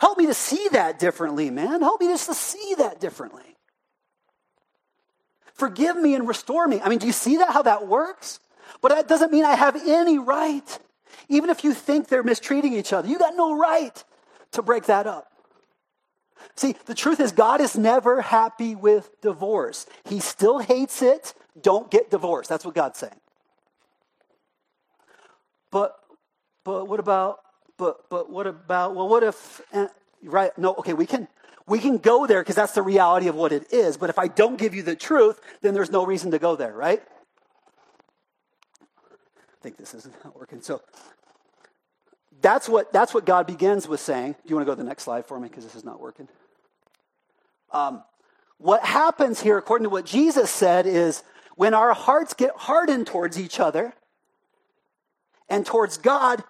[0.00, 1.82] Help me to see that differently, man.
[1.82, 3.56] Help me just to see that differently.
[5.54, 6.80] Forgive me and restore me.
[6.80, 8.40] I mean, do you see that, how that works?
[8.80, 10.78] But that doesn't mean I have any right
[11.30, 14.04] even if you think they're mistreating each other, you got no right
[14.52, 15.28] to break that up.
[16.56, 19.86] See, the truth is, God is never happy with divorce.
[20.04, 21.32] He still hates it.
[21.62, 22.48] Don't get divorced.
[22.48, 23.20] That's what God's saying.
[25.70, 25.94] But,
[26.64, 27.38] but what about,
[27.80, 29.88] but, but what about, well, what if, uh,
[30.22, 30.56] right?
[30.58, 31.26] No, okay, we can,
[31.66, 33.96] we can go there because that's the reality of what it is.
[33.96, 36.74] But if I don't give you the truth, then there's no reason to go there,
[36.74, 37.02] right?
[38.82, 40.60] I think this isn't working.
[40.60, 40.82] So
[42.42, 44.32] that's what, that's what God begins with saying.
[44.32, 45.48] Do you want to go to the next slide for me?
[45.48, 46.28] Because this is not working.
[47.72, 48.04] Um,
[48.58, 51.22] what happens here, according to what Jesus said, is
[51.56, 53.94] when our hearts get hardened towards each other
[55.48, 56.44] and towards God,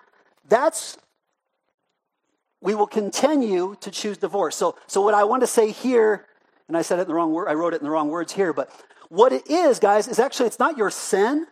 [0.49, 0.99] that's
[2.61, 4.57] we will continue to choose divorce.
[4.57, 6.27] So, so what I want to say here,
[6.68, 8.33] and I said it in the wrong word, I wrote it in the wrong words
[8.33, 8.70] here, but
[9.09, 11.46] what it is, guys, is actually it's not your sin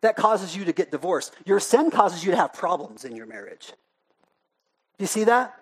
[0.00, 1.34] that causes you to get divorced.
[1.44, 3.72] Your sin causes you to have problems in your marriage.
[4.98, 5.54] Do you see that?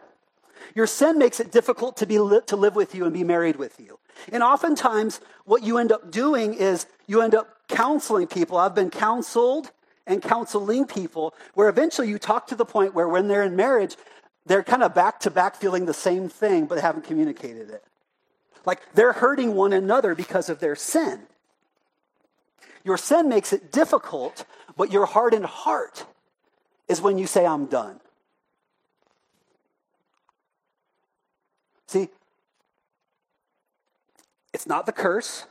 [0.75, 3.81] Your sin makes it difficult to, be to live with you and be married with
[3.81, 3.99] you.
[4.33, 8.59] And oftentimes, what you end up doing is you end up counseling people.
[8.59, 9.71] I've been counseled
[10.07, 13.97] and counseling people where eventually you talk to the point where when they're in marriage,
[14.51, 17.85] they're kind of back to back feeling the same thing, but haven't communicated it.
[18.67, 21.21] Like they're hurting one another because of their sin.
[22.83, 24.45] Your sin makes it difficult,
[24.77, 26.05] but your hardened heart
[26.89, 28.01] is when you say, I'm done.
[31.87, 32.09] See,
[34.53, 35.45] it's not the curse,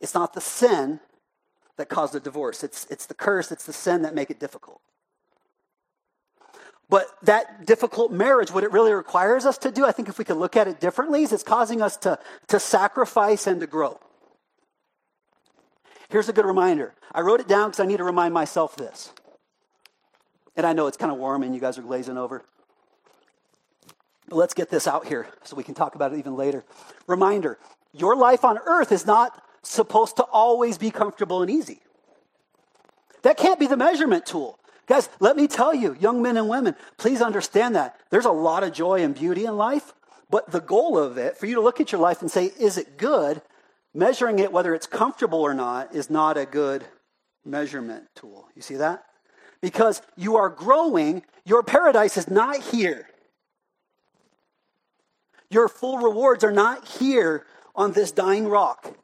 [0.00, 0.98] it's not the sin
[1.76, 2.64] that caused the divorce.
[2.64, 4.80] It's, it's the curse, it's the sin that make it difficult.
[6.88, 10.24] But that difficult marriage, what it really requires us to do, I think if we
[10.24, 14.00] could look at it differently, is it's causing us to, to sacrifice and to grow.
[16.08, 16.94] Here's a good reminder.
[17.14, 19.12] I wrote it down because I need to remind myself this.
[20.56, 22.42] And I know it's kind of warm and you guys are glazing over.
[24.28, 26.64] But let's get this out here so we can talk about it even later.
[27.06, 27.58] Reminder
[27.92, 31.80] your life on earth is not supposed to always be comfortable and easy.
[33.22, 34.57] That can't be the measurement tool.
[34.88, 38.00] Guys, let me tell you, young men and women, please understand that.
[38.10, 39.92] There's a lot of joy and beauty in life,
[40.30, 42.78] but the goal of it, for you to look at your life and say, is
[42.78, 43.42] it good?
[43.94, 46.84] measuring it, whether it's comfortable or not, is not a good
[47.44, 48.48] measurement tool.
[48.54, 49.04] You see that?
[49.60, 53.08] Because you are growing, your paradise is not here.
[55.50, 58.94] Your full rewards are not here on this dying rock.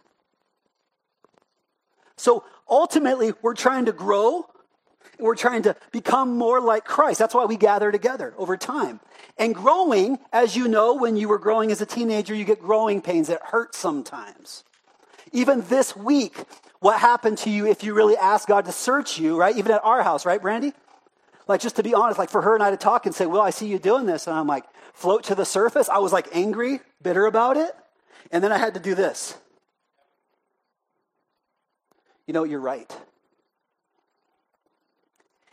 [2.16, 4.47] So ultimately, we're trying to grow,
[5.19, 7.19] We're trying to become more like Christ.
[7.19, 9.01] That's why we gather together over time.
[9.39, 13.01] And growing, as you know, when you were growing as a teenager, you get growing
[13.01, 13.29] pains.
[13.29, 14.65] It hurts sometimes.
[15.33, 16.37] Even this week,
[16.81, 19.57] what happened to you if you really asked God to search you, right?
[19.57, 20.73] Even at our house, right, Brandy?
[21.47, 23.43] Like, just to be honest, like for her and I to talk and say, Well,
[23.43, 24.27] I see you doing this.
[24.27, 25.89] And I'm like, float to the surface.
[25.89, 27.75] I was like angry, bitter about it.
[28.31, 29.37] And then I had to do this.
[32.27, 32.91] You know, you're right.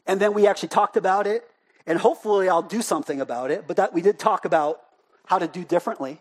[0.06, 1.44] And then we actually talked about it,
[1.86, 4.82] and hopefully I'll do something about it, but that we did talk about
[5.26, 6.20] how to do differently.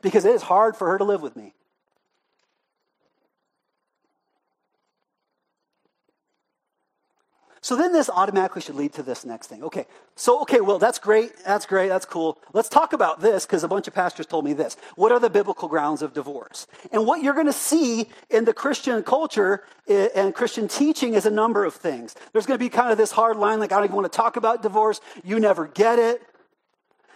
[0.00, 1.54] Because it is hard for her to live with me.
[7.62, 9.62] So then this automatically should lead to this next thing.
[9.62, 9.86] Okay,
[10.16, 11.32] so, okay, well, that's great.
[11.44, 11.86] That's great.
[11.88, 12.38] That's cool.
[12.52, 14.76] Let's talk about this because a bunch of pastors told me this.
[14.96, 16.66] What are the biblical grounds of divorce?
[16.90, 21.24] And what you're going to see in the Christian culture eh, and Christian teaching is
[21.24, 22.16] a number of things.
[22.32, 24.16] There's going to be kind of this hard line like, I don't even want to
[24.16, 25.00] talk about divorce.
[25.22, 26.20] You never get it.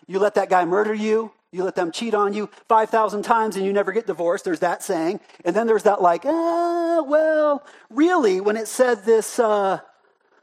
[0.07, 1.33] You let that guy murder you.
[1.51, 4.45] You let them cheat on you 5,000 times and you never get divorced.
[4.45, 5.19] There's that saying.
[5.45, 9.81] And then there's that, like, ah, well, really, when it said this, uh,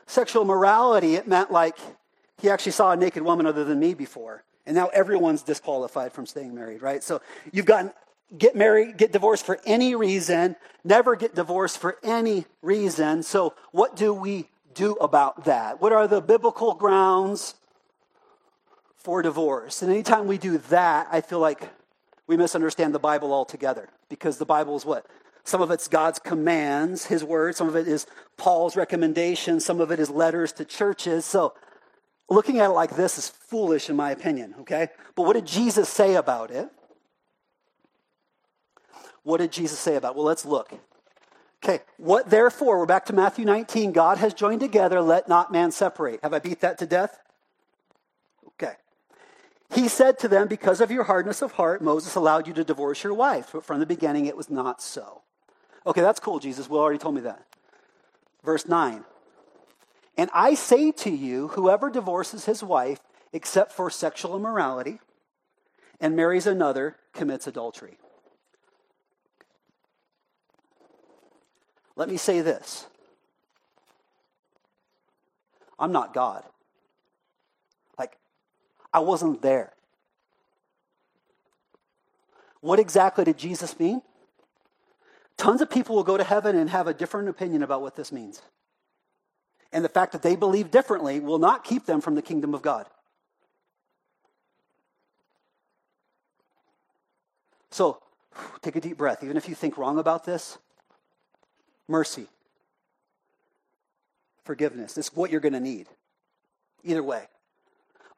[0.05, 1.77] sexual morality, it meant like
[2.41, 4.43] he actually saw a naked woman other than me before.
[4.65, 7.03] And now everyone's disqualified from staying married, right?
[7.03, 7.95] So you've got
[8.37, 13.23] get married, get divorced for any reason, never get divorced for any reason.
[13.23, 15.81] So what do we do about that?
[15.81, 17.55] What are the biblical grounds
[18.97, 19.81] for divorce?
[19.81, 21.69] And anytime we do that, I feel like
[22.25, 25.05] we misunderstand the Bible altogether because the Bible is what?
[25.43, 27.55] Some of it's God's commands, His word.
[27.55, 29.65] Some of it is Paul's recommendations.
[29.65, 31.25] Some of it is letters to churches.
[31.25, 31.53] So
[32.29, 34.89] looking at it like this is foolish, in my opinion, okay?
[35.15, 36.69] But what did Jesus say about it?
[39.23, 40.15] What did Jesus say about it?
[40.17, 40.73] Well, let's look.
[41.63, 45.71] Okay, what therefore, we're back to Matthew 19, God has joined together, let not man
[45.71, 46.19] separate.
[46.21, 47.19] Have I beat that to death?
[48.47, 48.73] Okay.
[49.73, 53.03] He said to them, Because of your hardness of heart, Moses allowed you to divorce
[53.03, 55.21] your wife, but from the beginning it was not so.
[55.85, 56.69] Okay, that's cool, Jesus.
[56.69, 57.45] Will already told me that.
[58.43, 59.03] Verse 9.
[60.17, 62.99] And I say to you, whoever divorces his wife
[63.31, 64.99] except for sexual immorality
[65.99, 67.97] and marries another commits adultery.
[71.95, 72.87] Let me say this
[75.79, 76.43] I'm not God.
[77.97, 78.17] Like,
[78.93, 79.73] I wasn't there.
[82.61, 84.01] What exactly did Jesus mean?
[85.37, 88.11] Tons of people will go to heaven and have a different opinion about what this
[88.11, 88.41] means.
[89.71, 92.61] And the fact that they believe differently will not keep them from the kingdom of
[92.61, 92.87] God.
[97.71, 97.99] So,
[98.61, 99.23] take a deep breath.
[99.23, 100.59] Even if you think wrong about this,
[101.87, 102.27] mercy,
[104.43, 104.93] forgiveness.
[104.93, 105.87] This is what you're going to need.
[106.83, 107.27] Either way.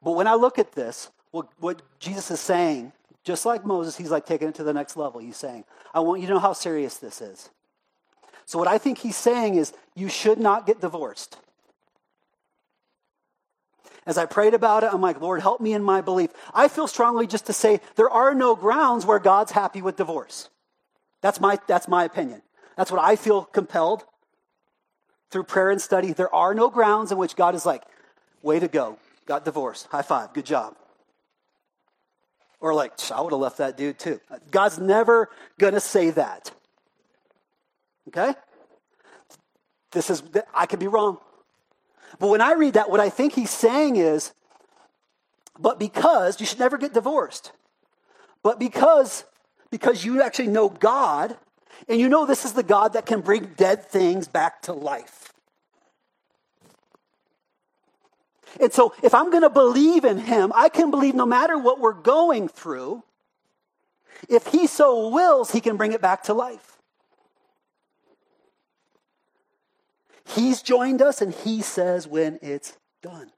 [0.02, 2.92] But when I look at this, what, what Jesus is saying
[3.26, 5.20] just like Moses, he's like taking it to the next level.
[5.20, 7.50] He's saying, I want you to know how serious this is.
[8.44, 11.36] So, what I think he's saying is, you should not get divorced.
[14.06, 16.30] As I prayed about it, I'm like, Lord, help me in my belief.
[16.54, 20.48] I feel strongly just to say there are no grounds where God's happy with divorce.
[21.20, 22.42] That's my, that's my opinion.
[22.76, 24.04] That's what I feel compelled
[25.32, 26.12] through prayer and study.
[26.12, 27.82] There are no grounds in which God is like,
[28.42, 30.76] way to go, got divorced, high five, good job.
[32.60, 34.20] Or like, I would have left that dude too.
[34.50, 35.28] God's never
[35.58, 36.50] going to say that.
[38.08, 38.34] Okay?
[39.92, 40.22] This is,
[40.54, 41.18] I could be wrong.
[42.18, 44.32] But when I read that, what I think he's saying is,
[45.58, 47.52] but because, you should never get divorced.
[48.42, 49.24] But because,
[49.70, 51.36] because you actually know God,
[51.88, 55.25] and you know this is the God that can bring dead things back to life.
[58.60, 61.80] And so, if I'm going to believe in him, I can believe no matter what
[61.80, 63.02] we're going through,
[64.28, 66.78] if he so wills, he can bring it back to life.
[70.24, 73.30] He's joined us and he says when it's done.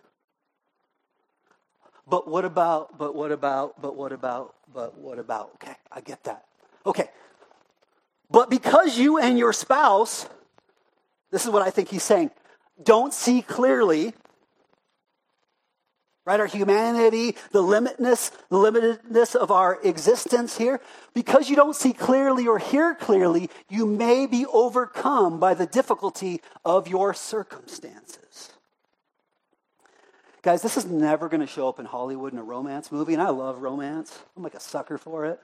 [2.06, 5.50] But what about, but what about, but what about, but what about?
[5.56, 6.44] Okay, I get that.
[6.86, 7.10] Okay.
[8.30, 10.26] But because you and your spouse,
[11.30, 12.30] this is what I think he's saying,
[12.82, 14.14] don't see clearly
[16.28, 16.40] right?
[16.40, 20.78] Our humanity, the limitness, the limitedness of our existence here.
[21.14, 26.42] Because you don't see clearly or hear clearly, you may be overcome by the difficulty
[26.66, 28.52] of your circumstances.
[30.42, 33.22] Guys, this is never going to show up in Hollywood in a romance movie, and
[33.22, 34.18] I love romance.
[34.36, 35.40] I'm like a sucker for it.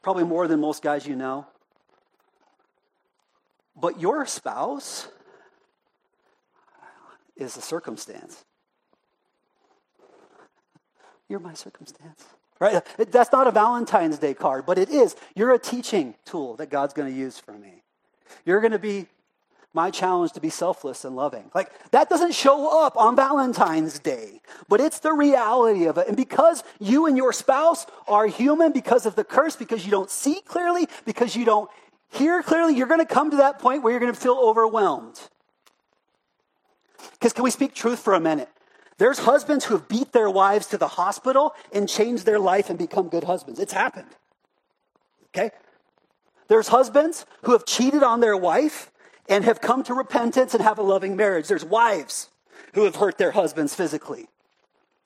[0.00, 1.46] Probably more than most guys you know.
[3.76, 5.06] But your spouse
[7.36, 8.42] is a circumstance.
[11.28, 12.24] You're my circumstance.
[12.60, 12.84] Right?
[13.10, 15.16] That's not a Valentine's Day card, but it is.
[15.34, 17.82] You're a teaching tool that God's going to use for me.
[18.44, 19.06] You're going to be
[19.74, 21.50] my challenge to be selfless and loving.
[21.52, 26.06] Like, that doesn't show up on Valentine's Day, but it's the reality of it.
[26.06, 30.10] And because you and your spouse are human, because of the curse, because you don't
[30.10, 31.68] see clearly, because you don't
[32.12, 35.20] hear clearly, you're going to come to that point where you're going to feel overwhelmed.
[37.14, 38.48] Because can we speak truth for a minute?
[38.98, 42.78] There's husbands who have beat their wives to the hospital and changed their life and
[42.78, 43.58] become good husbands.
[43.58, 44.08] It's happened.
[45.34, 45.50] Okay?
[46.48, 48.92] There's husbands who have cheated on their wife
[49.28, 51.48] and have come to repentance and have a loving marriage.
[51.48, 52.28] There's wives
[52.74, 54.28] who have hurt their husbands physically,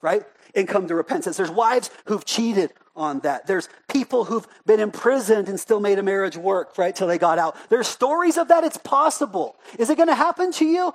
[0.01, 0.23] right?
[0.53, 1.37] And come to repentance.
[1.37, 3.47] There's wives who've cheated on that.
[3.47, 7.39] There's people who've been imprisoned and still made a marriage work, right, till they got
[7.39, 7.55] out.
[7.69, 8.63] There's stories of that.
[8.63, 9.55] It's possible.
[9.79, 10.93] Is it going to happen to you?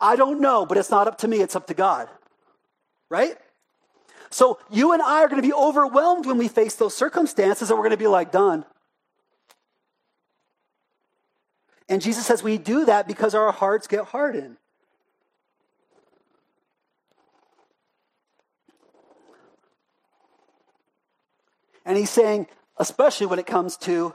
[0.00, 1.40] I don't know, but it's not up to me.
[1.40, 2.08] It's up to God
[3.12, 3.36] right?
[4.30, 7.78] So you and I are going to be overwhelmed when we face those circumstances, and
[7.78, 8.64] we're going to be like, done.
[11.90, 14.56] And Jesus says we do that because our hearts get hardened.
[21.84, 22.46] And he's saying,
[22.78, 24.14] especially when it comes to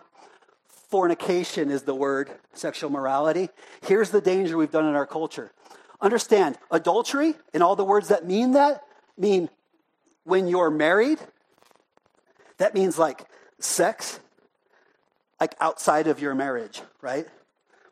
[0.89, 3.49] fornication, is the word sexual morality.
[3.83, 5.51] Here's the danger we've done in our culture.
[6.01, 8.83] Understand, adultery and all the words that mean that
[9.17, 9.49] mean
[10.23, 11.19] when you're married.
[12.57, 13.25] That means like
[13.59, 14.19] sex,
[15.39, 17.27] like outside of your marriage, right?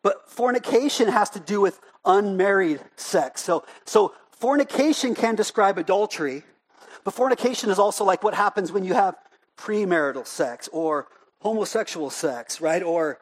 [0.01, 3.41] But fornication has to do with unmarried sex.
[3.41, 6.43] So, so fornication can describe adultery,
[7.03, 9.15] but fornication is also like what happens when you have
[9.57, 11.07] premarital sex or
[11.39, 12.83] homosexual sex, right?
[12.83, 13.19] Or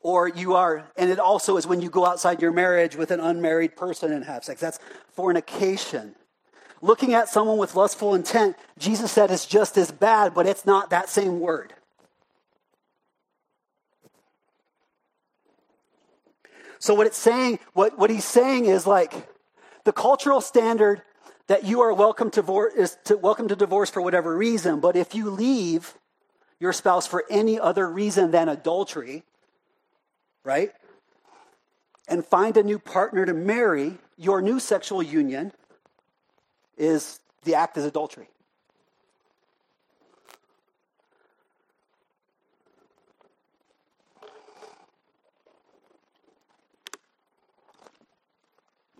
[0.00, 3.18] or you are, and it also is when you go outside your marriage with an
[3.18, 4.60] unmarried person and have sex.
[4.60, 4.78] That's
[5.10, 6.14] fornication.
[6.80, 10.90] Looking at someone with lustful intent, Jesus said is just as bad, but it's not
[10.90, 11.74] that same word.
[16.78, 19.28] So what it's saying, what, what he's saying is like
[19.84, 21.02] the cultural standard
[21.48, 25.14] that you are welcome to, is to welcome to divorce for whatever reason, but if
[25.14, 25.94] you leave
[26.60, 29.24] your spouse for any other reason than adultery,
[30.44, 30.72] right?
[32.06, 35.52] And find a new partner to marry, your new sexual union
[36.78, 38.28] is the act is adultery.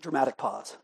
[0.00, 0.76] Dramatic pause.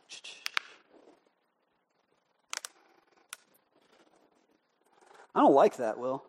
[5.34, 6.22] I don't like that, Will.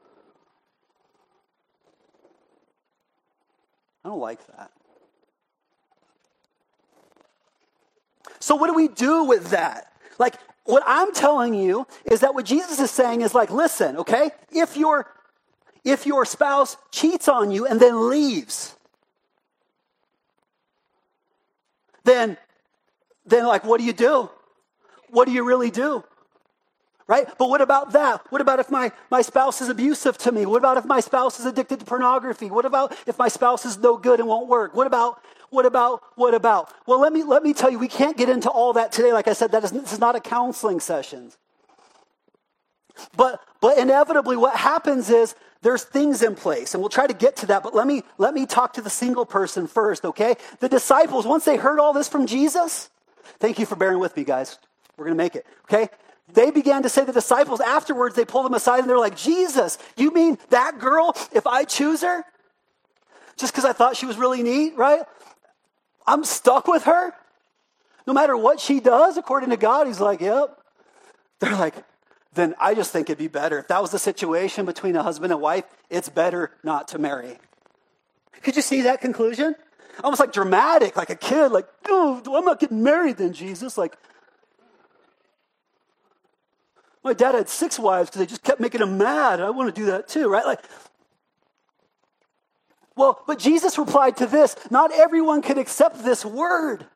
[4.03, 4.71] I don't like that.
[8.39, 9.94] So, what do we do with that?
[10.17, 10.35] Like,
[10.65, 14.75] what I'm telling you is that what Jesus is saying is like, listen, okay, if
[14.75, 15.11] your
[15.83, 18.75] if your spouse cheats on you and then leaves,
[22.03, 22.37] then
[23.25, 24.29] then like what do you do?
[25.09, 26.03] What do you really do?
[27.07, 27.27] Right?
[27.37, 28.21] But what about that?
[28.31, 30.45] What about if my, my spouse is abusive to me?
[30.45, 32.49] What about if my spouse is addicted to pornography?
[32.49, 34.73] What about if my spouse is no good and won't work?
[34.73, 36.73] What about, what about, what about?
[36.87, 39.13] Well, let me, let me tell you, we can't get into all that today.
[39.13, 41.31] Like I said, that is, this is not a counseling session.
[43.15, 47.35] But, but inevitably what happens is there's things in place and we'll try to get
[47.37, 50.69] to that but let me let me talk to the single person first okay the
[50.69, 52.91] disciples once they heard all this from jesus
[53.39, 54.59] thank you for bearing with me guys
[54.95, 55.89] we're going to make it okay
[56.33, 59.77] they began to say the disciples afterwards, they pulled them aside and they're like, Jesus,
[59.95, 62.23] you mean that girl, if I choose her?
[63.37, 65.01] Just because I thought she was really neat, right?
[66.07, 67.13] I'm stuck with her?
[68.07, 70.57] No matter what she does, according to God, he's like, yep.
[71.39, 71.75] They're like,
[72.33, 73.59] then I just think it'd be better.
[73.59, 77.37] If that was the situation between a husband and wife, it's better not to marry.
[78.43, 79.55] Could you see that conclusion?
[80.03, 83.77] Almost like dramatic, like a kid, like, oh, I'm not getting married then, Jesus.
[83.77, 83.97] Like,
[87.05, 89.39] my dad had six wives because they just kept making him mad.
[89.39, 90.43] I want to do that too, right?
[90.43, 90.59] Like,
[92.95, 96.87] well, but Jesus replied to this Not everyone can accept this word,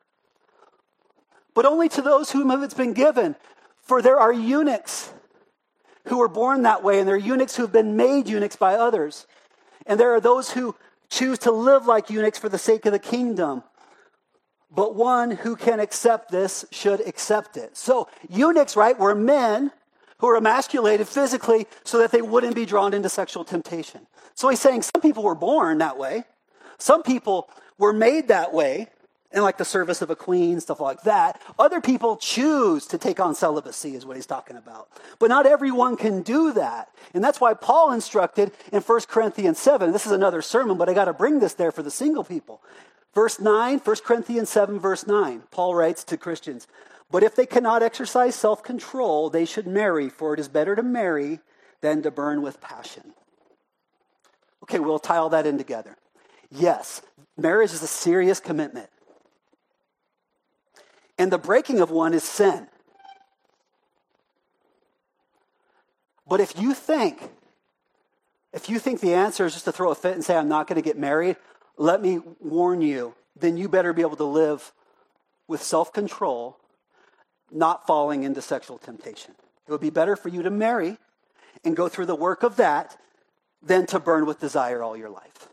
[1.54, 3.36] but only to those whom it's been given.
[3.84, 5.12] For there are eunuchs
[6.08, 8.74] who were born that way, and there are eunuchs who have been made eunuchs by
[8.74, 9.28] others.
[9.86, 10.76] And there are those who
[11.10, 13.64] choose to live like eunuchs for the sake of the kingdom.
[14.72, 17.78] But one who can accept this should accept it.
[17.78, 19.72] So, eunuchs, right, were men
[20.20, 24.08] who are emasculated physically so that they wouldn't be drawn into sexual temptation.
[24.36, 26.24] So he's saying some people were born that way,
[26.78, 28.88] some people were made that way,
[29.32, 31.42] and like the service of a queen, stuff like that.
[31.60, 34.90] Other people choose to take on celibacy, is what he's talking about.
[35.20, 36.90] But not everyone can do that.
[37.14, 39.92] And that's why Paul instructed in 1 Corinthians 7.
[39.92, 42.62] This is another sermon, but I got to bring this there for the single people.
[43.14, 46.68] Verse 9, 1 Corinthians 7, verse 9, Paul writes to Christians
[47.12, 50.84] But if they cannot exercise self control, they should marry, for it is better to
[50.84, 51.40] marry
[51.82, 53.14] than to burn with passion.
[54.64, 55.98] Okay, we'll tie all that in together.
[56.52, 57.02] Yes,
[57.38, 58.90] marriage is a serious commitment.
[61.18, 62.68] And the breaking of one is sin.
[66.28, 67.24] But if you think,
[68.54, 70.68] if you think the answer is just to throw a fit and say, I'm not
[70.68, 71.38] going to get married,
[71.76, 74.72] let me warn you, then you better be able to live
[75.48, 76.60] with self control,
[77.52, 79.34] not falling into sexual temptation.
[79.68, 80.98] It would be better for you to marry
[81.64, 82.98] and go through the work of that
[83.62, 85.50] than to burn with desire all your life.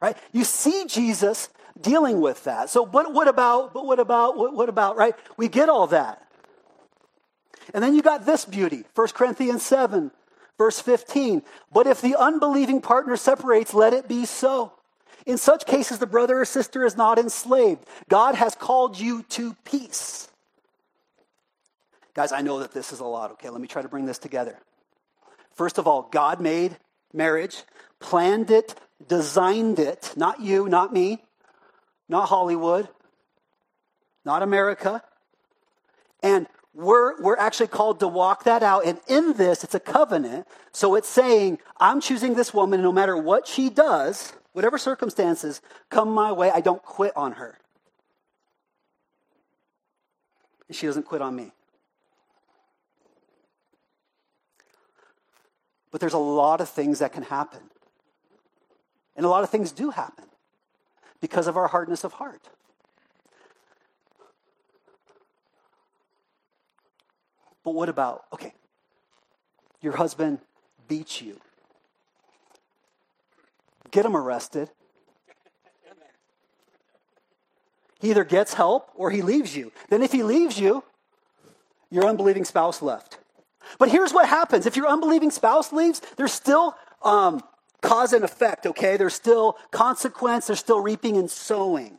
[0.00, 0.16] Right?
[0.32, 1.48] You see Jesus
[1.80, 2.70] dealing with that.
[2.70, 5.14] So, but what about, but what about, what, what about, right?
[5.36, 6.22] We get all that.
[7.74, 10.10] And then you got this beauty 1 Corinthians 7,
[10.58, 11.42] verse 15.
[11.72, 14.72] But if the unbelieving partner separates, let it be so.
[15.26, 17.84] In such cases, the brother or sister is not enslaved.
[18.08, 20.28] God has called you to peace.
[22.16, 23.50] Guys, I know that this is a lot, okay?
[23.50, 24.58] Let me try to bring this together.
[25.54, 26.76] First of all, God made
[27.12, 27.62] marriage,
[28.00, 28.74] planned it,
[29.06, 31.20] designed it, not you, not me
[32.08, 32.88] not Hollywood,
[34.24, 35.02] not America.
[36.22, 38.84] And we're, we're actually called to walk that out.
[38.84, 40.46] And in this, it's a covenant.
[40.72, 45.60] So it's saying, I'm choosing this woman, no matter what she does, whatever circumstances
[45.90, 47.58] come my way, I don't quit on her.
[50.68, 51.52] And she doesn't quit on me.
[55.90, 57.60] But there's a lot of things that can happen.
[59.16, 60.26] And a lot of things do happen
[61.20, 62.48] because of our hardness of heart.
[67.64, 68.52] But what about, okay,
[69.80, 70.38] your husband
[70.88, 71.40] beats you.
[73.90, 74.70] Get him arrested.
[77.98, 79.72] He either gets help or he leaves you.
[79.88, 80.84] Then, if he leaves you,
[81.90, 83.18] your unbelieving spouse left.
[83.78, 87.42] But here's what happens if your unbelieving spouse leaves, there's still um,
[87.82, 88.96] cause and effect, okay?
[88.96, 91.98] There's still consequence, there's still reaping and sowing.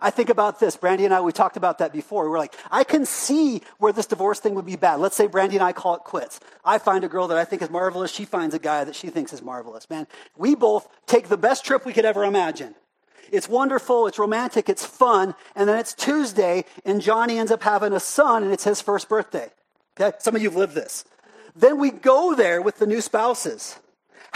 [0.00, 0.76] I think about this.
[0.76, 2.28] Brandy and I, we talked about that before.
[2.28, 5.00] We're like, I can see where this divorce thing would be bad.
[5.00, 6.38] Let's say Brandy and I call it quits.
[6.64, 8.10] I find a girl that I think is marvelous.
[8.10, 9.88] She finds a guy that she thinks is marvelous.
[9.88, 12.74] Man, we both take the best trip we could ever imagine.
[13.32, 17.92] It's wonderful, it's romantic, it's fun, and then it's Tuesday, and Johnny ends up having
[17.92, 19.50] a son, and it's his first birthday.
[19.98, 20.16] Okay?
[20.18, 21.04] Some of you have lived this.
[21.54, 23.78] Then we go there with the new spouses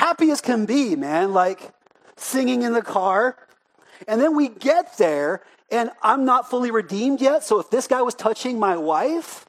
[0.00, 1.72] happy as can be, man, like
[2.16, 3.36] singing in the car.
[4.08, 7.44] And then we get there, and I'm not fully redeemed yet.
[7.44, 9.44] So if this guy was touching my wife,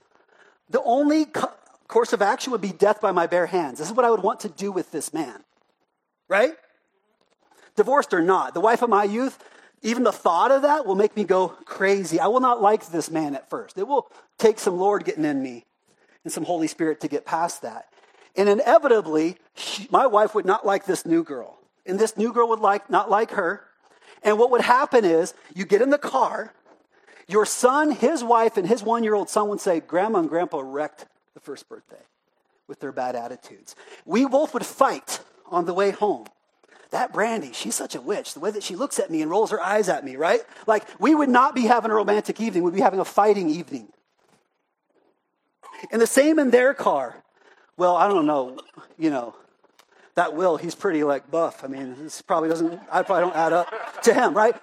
[0.69, 1.53] the only co-
[1.87, 3.79] course of action would be death by my bare hands.
[3.79, 5.43] This is what I would want to do with this man,
[6.27, 6.53] right?
[7.77, 9.41] Divorced or not, the wife of my youth,
[9.81, 12.19] even the thought of that will make me go crazy.
[12.19, 13.77] I will not like this man at first.
[13.77, 15.65] It will take some Lord getting in me
[16.23, 17.87] and some Holy Spirit to get past that.
[18.35, 21.57] And inevitably, she, my wife would not like this new girl.
[21.85, 23.63] And this new girl would like, not like her.
[24.23, 26.53] And what would happen is you get in the car,
[27.27, 30.59] your son, his wife, and his one year old son would say, Grandma and Grandpa
[30.59, 32.03] wrecked the first birthday
[32.67, 33.75] with their bad attitudes.
[34.05, 36.27] We both would fight on the way home.
[36.91, 38.33] That Brandy, she's such a witch.
[38.33, 40.41] The way that she looks at me and rolls her eyes at me, right?
[40.67, 43.87] Like, we would not be having a romantic evening, we'd be having a fighting evening.
[45.89, 47.23] And the same in their car.
[47.77, 48.59] Well, I don't know,
[48.99, 49.35] you know,
[50.15, 51.63] that Will, he's pretty like buff.
[51.63, 54.55] I mean, this probably doesn't, I probably don't add up to him, right?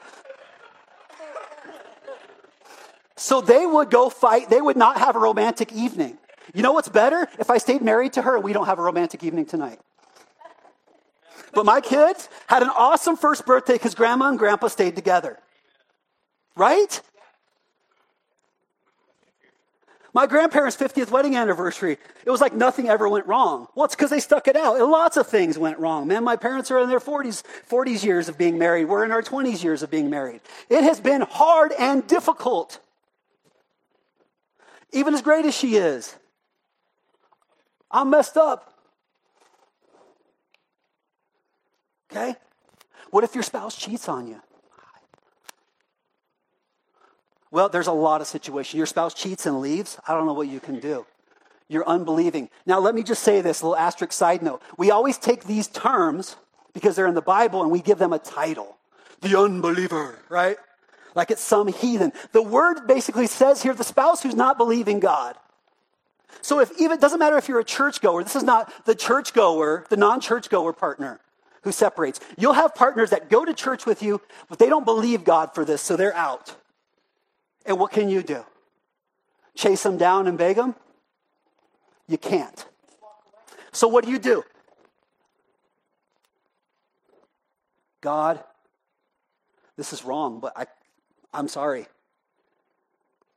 [3.16, 4.48] So they would go fight.
[4.48, 6.18] They would not have a romantic evening.
[6.54, 7.26] You know what's better?
[7.38, 9.80] If I stayed married to her and we don't have a romantic evening tonight.
[11.52, 15.38] But my kids had an awesome first birthday because grandma and grandpa stayed together.
[16.56, 17.00] Right?
[20.14, 23.68] My grandparents' 50th wedding anniversary, it was like nothing ever went wrong.
[23.74, 24.78] Well, it's because they stuck it out.
[24.80, 26.08] Lots of things went wrong.
[26.08, 28.86] Man, my parents are in their 40s, 40s years of being married.
[28.86, 30.40] We're in our 20s years of being married.
[30.70, 32.80] It has been hard and difficult.
[34.92, 36.16] Even as great as she is.
[37.90, 38.72] I'm messed up.
[42.10, 42.34] Okay?
[43.10, 44.40] What if your spouse cheats on you?
[47.50, 48.74] Well, there's a lot of situations.
[48.74, 49.98] Your spouse cheats and leaves.
[50.06, 51.06] I don't know what you can do.
[51.68, 52.48] You're unbelieving.
[52.66, 54.62] Now, let me just say this little asterisk side note.
[54.76, 56.36] We always take these terms
[56.72, 58.76] because they're in the Bible and we give them a title.
[59.20, 60.56] The unbeliever, right?
[61.18, 62.12] like it's some heathen.
[62.32, 65.36] The word basically says here the spouse who's not believing God.
[66.42, 69.84] So if even, it doesn't matter if you're a churchgoer, this is not the churchgoer,
[69.90, 71.18] the non churchgoer partner
[71.62, 72.20] who separates.
[72.38, 75.64] You'll have partners that go to church with you, but they don't believe God for
[75.64, 76.54] this, so they're out.
[77.68, 78.44] And what can you do?
[79.54, 80.74] Chase them down and beg them?
[82.08, 82.64] You can't.
[83.72, 84.42] So what do you do?
[88.00, 88.42] God,
[89.76, 90.66] this is wrong, but I,
[91.34, 91.86] I'm sorry.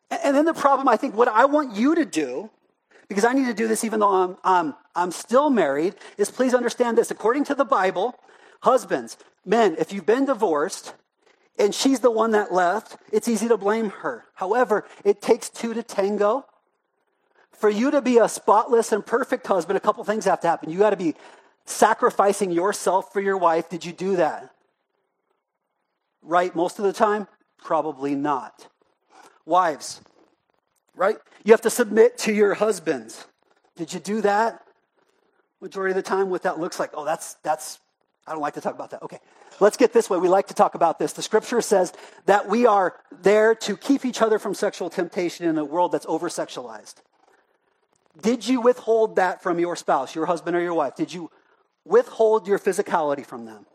[0.10, 2.50] And then the problem, I think, what I want you to do,
[3.10, 6.54] because I need to do this even though I'm, I'm, I'm still married, is please
[6.54, 7.12] understand this.
[7.12, 8.16] According to the Bible,
[8.62, 10.94] husbands, men, if you've been divorced
[11.58, 14.26] and she's the one that left, it's easy to blame her.
[14.36, 16.46] However, it takes two to tango.
[17.52, 20.72] For you to be a spotless and perfect husband, a couple things have to happen.
[20.72, 21.16] You got to be
[21.66, 23.70] sacrificing yourself for your wife.
[23.70, 24.50] Did you do that?
[26.24, 27.28] Right most of the time?
[27.64, 28.68] Probably not.
[29.46, 30.02] Wives,
[30.96, 31.18] right?
[31.44, 33.26] You have to submit to your husbands.
[33.76, 34.64] Did you do that?
[35.62, 36.92] Majority of the time, what that looks like.
[36.96, 37.80] Oh, that's, that's,
[38.26, 39.04] I don't like to talk about that.
[39.04, 39.20] Okay.
[39.62, 40.18] Let's get this way.
[40.18, 41.14] We like to talk about this.
[41.14, 41.94] The scripture says
[42.26, 46.08] that we are there to keep each other from sexual temptation in a world that's
[46.08, 46.96] over sexualized.
[48.24, 50.96] Did you withhold that from your spouse, your husband or your wife?
[50.96, 51.30] Did you
[51.86, 53.68] withhold your physicality from them?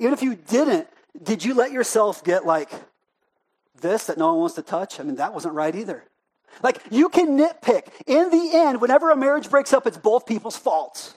[0.00, 0.88] Even if you didn't,
[1.22, 2.70] did you let yourself get like
[3.80, 4.98] this that no one wants to touch?
[4.98, 6.02] I mean, that wasn't right either.
[6.64, 7.88] Like, you can nitpick.
[8.08, 11.14] In the end, whenever a marriage breaks up, it's both people's faults.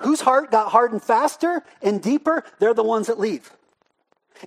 [0.00, 2.44] Whose heart got hardened faster and deeper?
[2.58, 3.50] They're the ones that leave.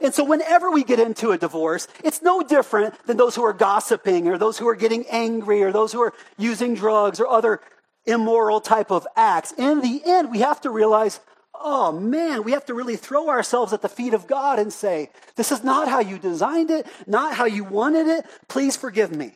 [0.02, 3.54] And so, whenever we get into a divorce, it's no different than those who are
[3.54, 7.62] gossiping or those who are getting angry or those who are using drugs or other
[8.06, 9.54] immoral type of acts.
[9.54, 11.20] In the end, we have to realize
[11.64, 15.10] oh man, we have to really throw ourselves at the feet of God and say,
[15.36, 18.26] This is not how you designed it, not how you wanted it.
[18.48, 19.34] Please forgive me.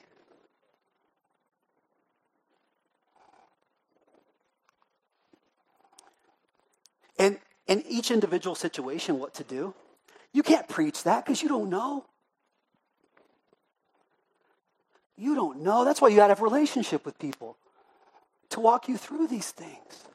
[7.17, 9.73] And in each individual situation, what to do,
[10.33, 12.05] you can't preach that because you don't know.
[15.17, 15.83] You don't know.
[15.83, 17.57] That's why you got to have a relationship with people
[18.49, 20.05] to walk you through these things.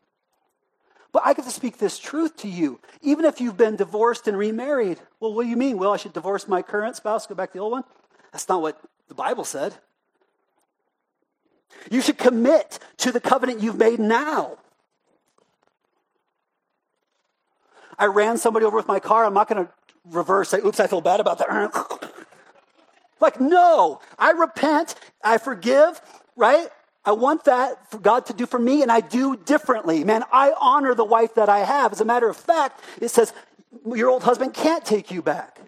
[1.13, 2.81] But I get to speak this truth to you.
[3.03, 5.77] Even if you've been divorced and remarried, well, what do you mean?
[5.77, 7.85] Well, I should divorce my current spouse, go back to the old one?
[8.33, 9.75] That's not what the Bible said.
[11.91, 14.59] You should commit to the covenant you've made now.
[17.99, 19.25] I ran somebody over with my car.
[19.25, 19.73] I'm not going to
[20.07, 22.13] reverse, say, oops, I feel bad about that.
[23.21, 26.01] like, no, I repent, I forgive,
[26.37, 26.69] right?
[27.05, 30.05] I want that for God to do for me, and I do differently.
[30.05, 31.93] Man, I honor the wife that I have.
[31.93, 33.33] As a matter of fact, it says
[33.87, 35.61] your old husband can't take you back.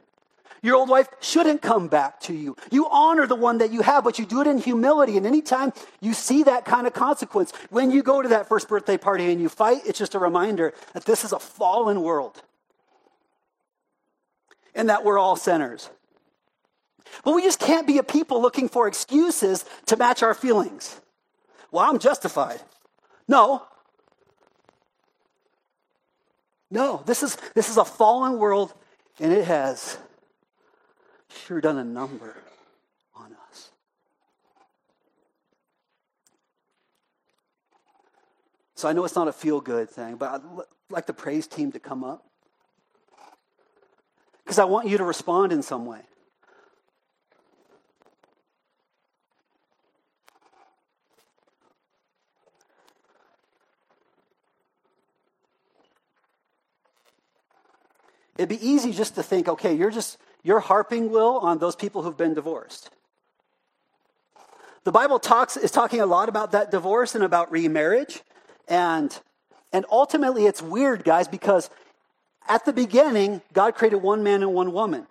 [0.64, 2.56] Your old wife shouldn't come back to you.
[2.70, 5.18] You honor the one that you have, but you do it in humility.
[5.18, 8.96] And anytime you see that kind of consequence, when you go to that first birthday
[8.96, 12.40] party and you fight, it's just a reminder that this is a fallen world
[14.74, 15.90] and that we're all sinners.
[17.26, 20.98] But we just can't be a people looking for excuses to match our feelings.
[21.72, 22.62] Well, I'm justified.
[23.28, 23.64] No.
[26.70, 28.72] No, this is, this is a fallen world,
[29.20, 29.98] and it has
[31.34, 32.36] sure done a number
[33.16, 33.70] on us.
[38.74, 41.72] So I know it's not a feel good thing, but I'd like the praise team
[41.72, 42.24] to come up.
[44.44, 46.00] Because I want you to respond in some way.
[58.36, 62.02] It'd be easy just to think, okay, you're just you're harping, Will, on those people
[62.02, 62.90] who've been divorced.
[64.84, 68.22] The Bible talks is talking a lot about that divorce and about remarriage.
[68.68, 69.18] And
[69.72, 71.68] and ultimately it's weird, guys, because
[72.46, 75.08] at the beginning, God created one man and one woman.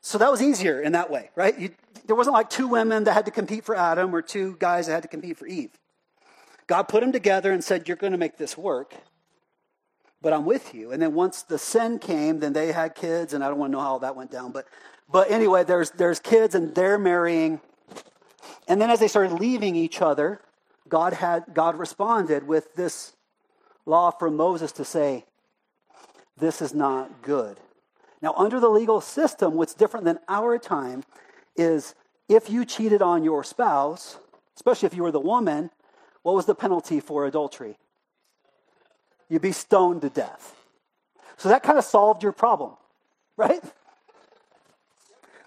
[0.00, 1.56] So that was easier in that way, right?
[1.58, 1.70] You,
[2.06, 4.94] there wasn't like two women that had to compete for Adam or two guys that
[4.94, 5.70] had to compete for Eve.
[6.66, 8.94] God put them together and said, You're going to make this work
[10.26, 10.90] but I'm with you.
[10.90, 13.76] And then once the sin came, then they had kids, and I don't want to
[13.76, 14.50] know how that went down.
[14.50, 14.66] But,
[15.08, 17.60] but anyway, there's, there's kids, and they're marrying.
[18.66, 20.40] And then as they started leaving each other,
[20.88, 23.14] God, had, God responded with this
[23.84, 25.26] law from Moses to say,
[26.36, 27.60] this is not good.
[28.20, 31.04] Now, under the legal system, what's different than our time
[31.54, 31.94] is
[32.28, 34.18] if you cheated on your spouse,
[34.56, 35.70] especially if you were the woman,
[36.24, 37.78] what was the penalty for adultery?
[39.28, 40.54] You'd be stoned to death.
[41.36, 42.72] So that kind of solved your problem,
[43.36, 43.62] right?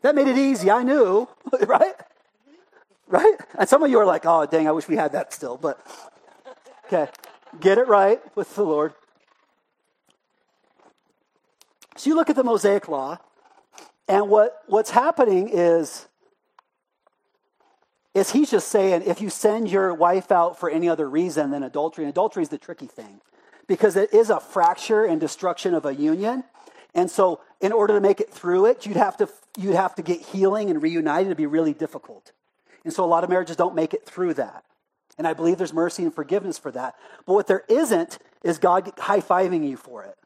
[0.01, 0.69] That made it easy.
[0.69, 1.27] I knew,
[1.65, 1.95] right?
[3.07, 3.35] Right?
[3.57, 5.57] And some of you are like, oh, dang, I wish we had that still.
[5.57, 5.79] But,
[6.85, 7.11] okay,
[7.59, 8.93] get it right with the Lord.
[11.97, 13.17] So you look at the Mosaic Law,
[14.07, 16.07] and what, what's happening is,
[18.13, 21.63] is he's just saying if you send your wife out for any other reason than
[21.63, 23.21] adultery, and adultery is the tricky thing
[23.69, 26.43] because it is a fracture and destruction of a union.
[26.95, 30.01] And so, in order to make it through it, you'd have to, you'd have to
[30.01, 31.27] get healing and reunited.
[31.27, 32.31] It'd be really difficult.
[32.83, 34.65] And so, a lot of marriages don't make it through that.
[35.19, 36.95] And I believe there's mercy and forgiveness for that.
[37.27, 40.17] But what there isn't is God high fiving you for it.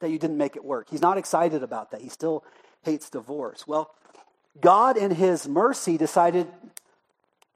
[0.00, 0.88] That you didn't make it work.
[0.90, 2.00] He's not excited about that.
[2.00, 2.44] He still
[2.82, 3.68] hates divorce.
[3.68, 3.94] Well,
[4.60, 6.48] God, in His mercy, decided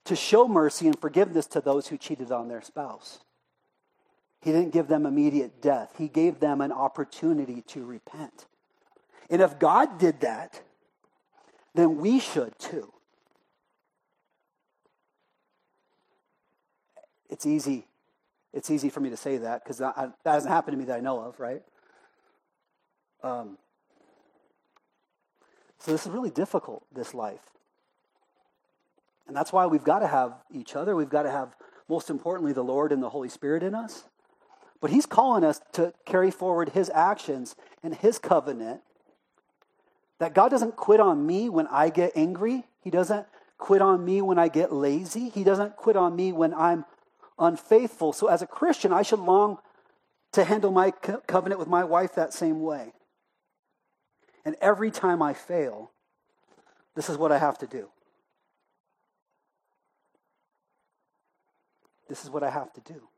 [0.04, 3.18] to show mercy and forgiveness to those who cheated on their spouse.
[4.42, 8.46] He didn't give them immediate death, He gave them an opportunity to repent.
[9.30, 10.60] And if God did that,
[11.74, 12.92] then we should too.
[17.30, 17.86] It's easy.
[18.52, 21.00] It's easy for me to say that because that hasn't happened to me that I
[21.00, 21.62] know of, right?
[23.22, 23.56] Um,
[25.78, 27.40] so this is really difficult, this life.
[29.26, 30.94] And that's why we've got to have each other.
[30.94, 31.56] We've got to have,
[31.88, 34.04] most importantly, the Lord and the Holy Spirit in us.
[34.82, 37.54] But he's calling us to carry forward his actions
[37.84, 38.80] and his covenant.
[40.18, 42.64] That God doesn't quit on me when I get angry.
[42.80, 43.26] He doesn't
[43.58, 45.28] quit on me when I get lazy.
[45.28, 46.84] He doesn't quit on me when I'm
[47.38, 48.12] unfaithful.
[48.12, 49.58] So, as a Christian, I should long
[50.32, 52.92] to handle my co- covenant with my wife that same way.
[54.44, 55.92] And every time I fail,
[56.96, 57.88] this is what I have to do.
[62.08, 63.08] This is what I have to do.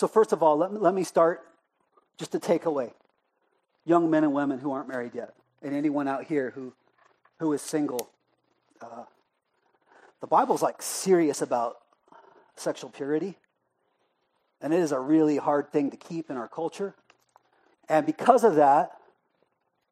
[0.00, 1.42] So, first of all, let me, let me start
[2.16, 2.94] just to take away
[3.84, 6.72] young men and women who aren't married yet, and anyone out here who,
[7.38, 8.08] who is single.
[8.80, 9.02] Uh,
[10.22, 11.80] the Bible's like serious about
[12.56, 13.36] sexual purity,
[14.62, 16.94] and it is a really hard thing to keep in our culture.
[17.86, 18.92] And because of that,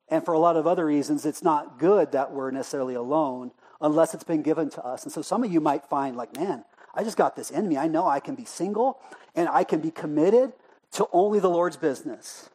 [0.09, 4.15] and for a lot of other reasons, it's not good that we're necessarily alone unless
[4.15, 5.05] it's been given to us.
[5.05, 6.65] And so some of you might find, like, man,
[6.99, 7.77] I just got this in me.
[7.77, 8.99] I know I can be single
[9.37, 10.53] and I can be committed
[10.93, 12.51] to only the Lord's business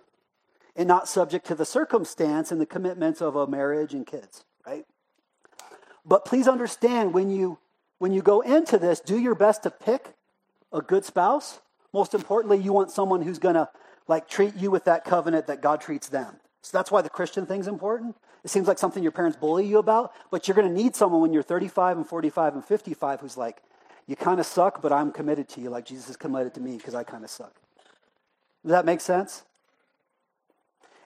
[0.75, 4.85] and not subject to the circumstance and the commitments of a marriage and kids, right?
[6.05, 7.57] But please understand when you
[7.99, 10.13] when you go into this, do your best to pick
[10.73, 11.61] a good spouse.
[11.93, 13.69] Most importantly, you want someone who's going to
[14.09, 16.35] like treat you with that covenant that God treats them.
[16.63, 18.17] So that's why the Christian thing's important.
[18.43, 21.21] It seems like something your parents bully you about, but you're going to need someone
[21.21, 23.61] when you're 35 and 45 and 55 who's like,
[24.07, 26.77] you kind of suck, but I'm committed to you like Jesus is committed to me
[26.77, 27.53] because I kind of suck.
[28.63, 29.43] Does that make sense?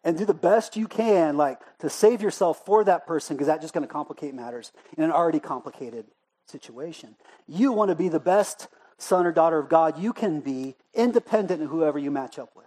[0.03, 3.61] And do the best you can, like, to save yourself for that person because that's
[3.61, 6.05] just going to complicate matters in an already complicated
[6.45, 7.15] situation.
[7.47, 8.67] You want to be the best
[8.97, 12.65] son or daughter of God you can be, independent of whoever you match up with.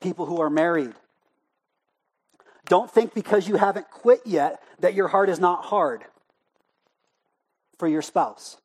[0.00, 0.92] People who are married.
[2.66, 6.04] Don't think because you haven't quit yet that your heart is not hard
[7.78, 8.58] for your spouse.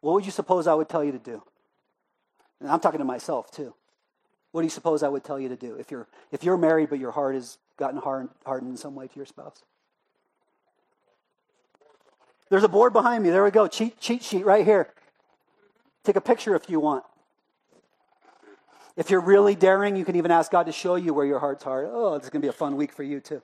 [0.00, 1.42] What would you suppose I would tell you to do?
[2.60, 3.74] And I'm talking to myself too.
[4.50, 6.90] What do you suppose I would tell you to do if you're if you're married
[6.90, 9.62] but your heart has gotten hard, hardened in some way to your spouse?
[12.50, 13.30] There's a board behind me.
[13.30, 13.66] There we go.
[13.66, 14.88] Cheat cheat sheet right here.
[16.04, 17.04] Take a picture if you want.
[18.96, 21.64] If you're really daring, you can even ask God to show you where your heart's
[21.64, 21.88] hard.
[21.90, 23.42] Oh, it's going to be a fun week for you, too.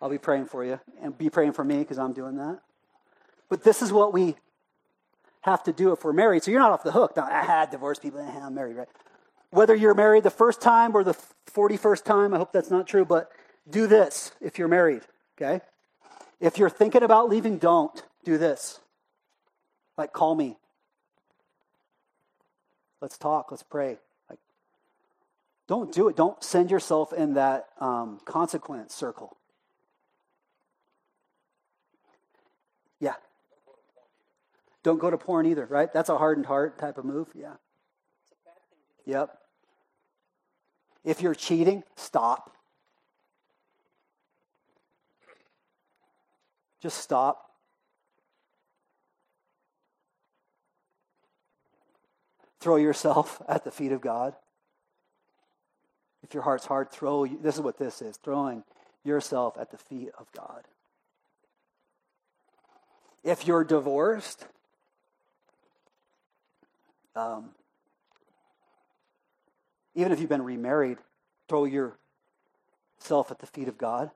[0.00, 2.60] I'll be praying for you and be praying for me because I'm doing that.
[3.48, 4.36] But this is what we
[5.42, 6.42] have to do if we're married.
[6.42, 7.16] So you're not off the hook.
[7.16, 8.20] Now, I had divorced people.
[8.20, 8.88] I'm married, right?
[9.50, 11.16] Whether you're married the first time or the
[11.52, 13.30] 41st time, I hope that's not true, but
[13.68, 15.02] do this if you're married,
[15.36, 15.62] okay?
[16.40, 18.80] If you're thinking about leaving, don't do this.
[19.96, 20.58] Like, call me.
[23.00, 23.50] Let's talk.
[23.50, 23.98] Let's pray.
[25.68, 26.16] Don't do it.
[26.16, 29.36] Don't send yourself in that um, consequence circle.
[32.98, 33.14] Yeah.
[34.82, 35.92] Don't go to porn either, right?
[35.92, 37.28] That's a hardened heart type of move.
[37.34, 37.54] Yeah.
[39.04, 39.38] Yep.
[41.04, 42.56] If you're cheating, stop.
[46.80, 47.50] Just stop.
[52.60, 54.34] Throw yourself at the feet of God.
[56.22, 58.64] If your heart's hard, throw, this is what this is throwing
[59.04, 60.64] yourself at the feet of God.
[63.24, 64.46] If you're divorced,
[67.14, 67.50] um,
[69.94, 70.98] even if you've been remarried,
[71.48, 74.10] throw yourself at the feet of God.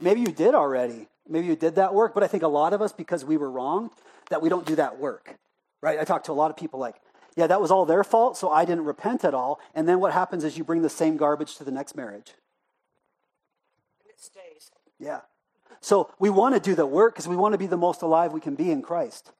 [0.00, 1.08] Maybe you did already.
[1.28, 3.50] Maybe you did that work, but I think a lot of us, because we were
[3.50, 3.90] wrong,
[4.30, 5.36] that we don't do that work.
[5.80, 5.98] Right?
[5.98, 6.96] I talk to a lot of people like,
[7.36, 9.60] yeah, that was all their fault, so I didn't repent at all.
[9.74, 12.34] And then what happens is you bring the same garbage to the next marriage.
[14.00, 14.70] And it stays.
[14.98, 15.20] Yeah.
[15.80, 18.32] So we want to do the work because we want to be the most alive
[18.32, 19.32] we can be in Christ.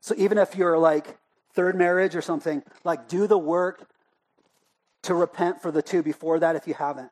[0.00, 1.18] So even if you're like
[1.52, 3.88] third marriage or something, like do the work
[5.02, 7.10] to repent for the two before that if you haven't.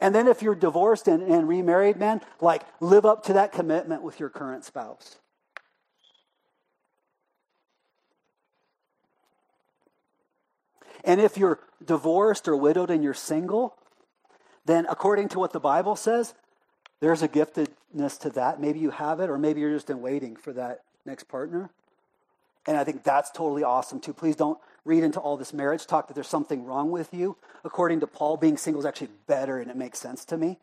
[0.00, 4.02] And then if you're divorced and, and remarried, man, like live up to that commitment
[4.02, 5.18] with your current spouse.
[11.04, 13.76] And if you're divorced or widowed and you're single,
[14.64, 16.34] then according to what the Bible says,
[17.00, 18.60] there's a giftedness to that.
[18.60, 21.70] Maybe you have it, or maybe you're just in waiting for that next partner.
[22.66, 24.14] And I think that's totally awesome too.
[24.14, 27.36] Please don't read into all this marriage talk that there's something wrong with you.
[27.62, 30.58] According to Paul, being single is actually better and it makes sense to me.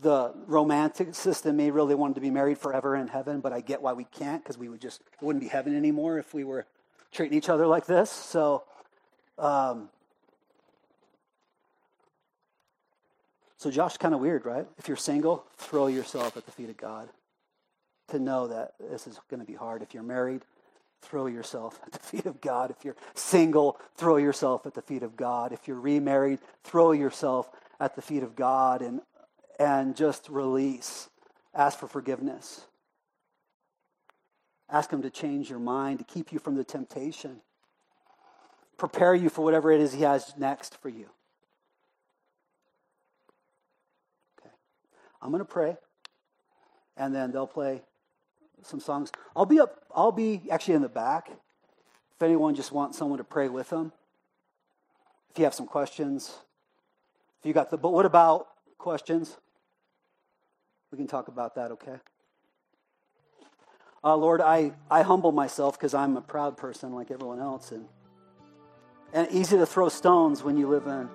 [0.00, 3.82] The romanticist in me really wanted to be married forever in heaven, but I get
[3.82, 6.66] why we can't because we would just, it wouldn't be heaven anymore if we were
[7.12, 8.10] treating each other like this.
[8.10, 8.64] So,
[9.38, 9.88] um,
[13.56, 14.66] so Josh, kind of weird, right?
[14.78, 17.08] If you're single, throw yourself at the feet of God
[18.08, 19.82] to know that this is going to be hard.
[19.82, 20.42] If you're married,
[21.02, 22.70] throw yourself at the feet of God.
[22.70, 25.52] If you're single, throw yourself at the feet of God.
[25.52, 27.50] If you're remarried, throw yourself
[27.80, 29.00] at the feet of God and,
[29.58, 31.08] and just release.
[31.54, 32.67] Ask for forgiveness.
[34.70, 37.40] Ask Him to change your mind, to keep you from the temptation,
[38.76, 41.06] prepare you for whatever it is He has next for you.
[44.38, 44.50] Okay.
[45.22, 45.76] I'm going to pray,
[46.96, 47.82] and then they'll play
[48.62, 49.10] some songs.
[49.34, 53.24] I'll be up, I'll be actually in the back if anyone just wants someone to
[53.24, 53.92] pray with them.
[55.30, 56.34] If you have some questions,
[57.38, 59.36] if you got the, but what about questions?
[60.90, 61.96] We can talk about that, okay?
[64.02, 67.72] Uh, Lord, I, I humble myself because I'm a proud person like everyone else.
[67.72, 67.86] And,
[69.12, 71.08] and easy to throw stones when you live in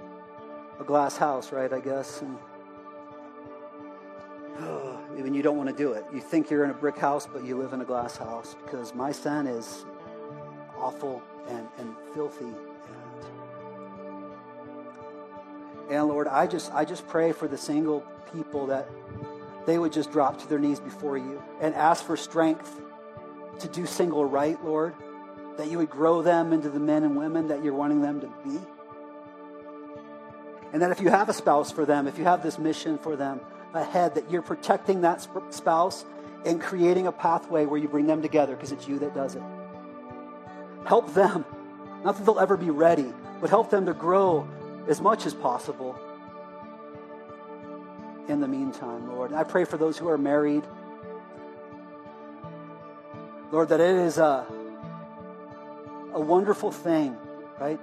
[0.79, 1.71] a glass house, right?
[1.71, 2.21] I guess.
[2.21, 2.37] And,
[5.17, 6.03] even you don't want to do it.
[6.13, 8.93] You think you're in a brick house, but you live in a glass house because
[8.93, 9.85] my sin is
[10.77, 12.45] awful and, and filthy.
[12.45, 12.55] And,
[15.89, 18.03] and Lord, I just I just pray for the single
[18.33, 18.89] people that
[19.65, 22.81] they would just drop to their knees before you and ask for strength
[23.59, 24.93] to do single right, Lord.
[25.57, 28.27] That you would grow them into the men and women that you're wanting them to
[28.43, 28.59] be.
[30.73, 33.15] And that if you have a spouse for them, if you have this mission for
[33.15, 33.39] them,
[33.73, 36.05] ahead, that you're protecting that spouse
[36.45, 39.43] and creating a pathway where you bring them together because it's you that does it.
[40.85, 41.45] Help them.
[42.03, 44.47] Not that they'll ever be ready, but help them to grow
[44.87, 45.97] as much as possible
[48.27, 49.33] in the meantime, Lord.
[49.33, 50.63] I pray for those who are married.
[53.51, 54.45] Lord, that it is a,
[56.13, 57.15] a wonderful thing,
[57.59, 57.79] right,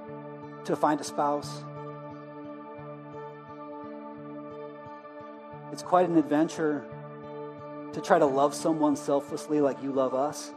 [0.64, 1.62] to find a spouse
[5.72, 6.84] It's quite an adventure
[7.93, 10.53] to try to love someone selflessly like you love us.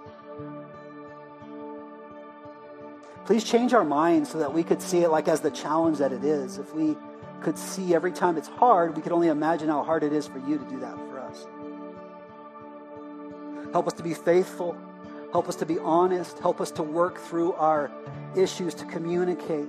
[3.26, 6.12] Please change our minds so that we could see it like as the challenge that
[6.12, 6.58] it is.
[6.58, 6.98] If we
[7.44, 10.40] could see every time it's hard, we could only imagine how hard it is for
[10.40, 11.46] you to do that for us.
[13.72, 14.78] Help us to be faithful.
[15.32, 16.40] Help us to be honest.
[16.40, 17.92] Help us to work through our
[18.36, 19.68] issues to communicate.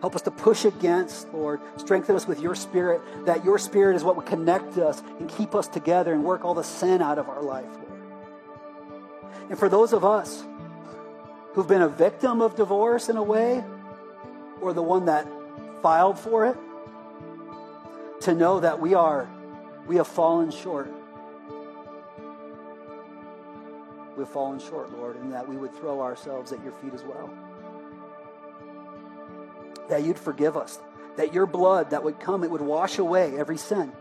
[0.00, 1.60] Help us to push against, Lord.
[1.76, 5.54] Strengthen us with your spirit, that your spirit is what would connect us and keep
[5.54, 8.02] us together and work all the sin out of our life, Lord.
[9.50, 10.44] And for those of us
[11.52, 13.64] who've been a victim of divorce in a way,
[14.60, 15.26] or the one that
[15.84, 16.56] filed for it,
[18.22, 19.28] to know that we are,
[19.86, 20.90] we have fallen short.
[24.16, 27.28] We've fallen short, Lord, and that we would throw ourselves at your feet as well
[29.90, 30.78] that you'd forgive us,
[31.16, 33.92] that your blood that would come, it would wash away every sin,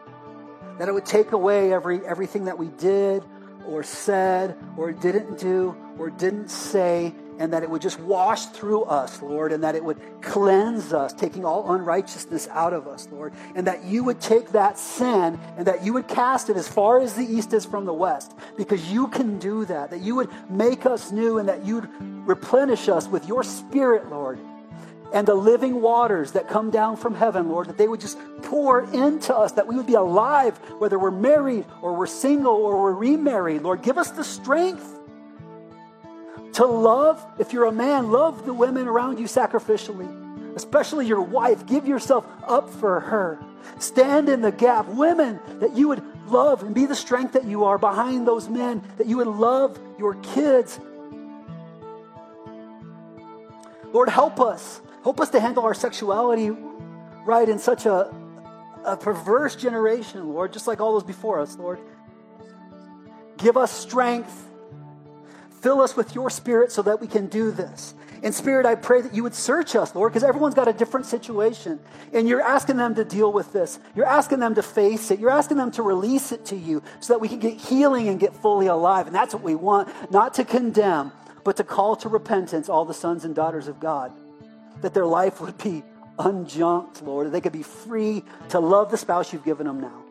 [0.79, 3.21] that it would take away every, everything that we did
[3.67, 8.83] or said or didn't do or didn't say, and that it would just wash through
[8.83, 13.33] us, Lord, and that it would cleanse us, taking all unrighteousness out of us, Lord,
[13.55, 16.99] and that you would take that sin and that you would cast it as far
[16.99, 20.29] as the east is from the west, because you can do that, that you would
[20.49, 21.87] make us new and that you'd
[22.27, 24.39] replenish us with your spirit, Lord
[25.13, 28.81] and the living waters that come down from heaven, Lord, that they would just pour
[28.93, 32.93] into us, that we would be alive, whether we're married or we're single or we're
[32.93, 33.61] remarried.
[33.61, 34.99] Lord, give us the strength
[36.53, 37.23] to love.
[37.39, 41.65] If you're a man, love the women around you sacrificially, especially your wife.
[41.65, 43.39] Give yourself up for her.
[43.79, 44.87] Stand in the gap.
[44.87, 48.83] Women, that you would love and be the strength that you are behind those men,
[48.97, 50.79] that you would love your kids.
[53.91, 56.49] Lord, help us Help us to handle our sexuality
[57.25, 58.13] right in such a,
[58.85, 61.79] a perverse generation, Lord, just like all those before us, Lord.
[63.37, 64.49] Give us strength.
[65.63, 67.93] Fill us with your spirit so that we can do this.
[68.21, 71.05] In spirit, I pray that you would search us, Lord, because everyone's got a different
[71.05, 71.79] situation.
[72.11, 73.79] And you're asking them to deal with this.
[73.95, 75.19] You're asking them to face it.
[75.19, 78.19] You're asking them to release it to you so that we can get healing and
[78.19, 79.07] get fully alive.
[79.07, 81.13] And that's what we want, not to condemn,
[81.45, 84.11] but to call to repentance all the sons and daughters of God
[84.81, 85.81] that their life would be
[86.19, 90.02] unjunked, Lord, that they could be free to love the spouse you've given them now.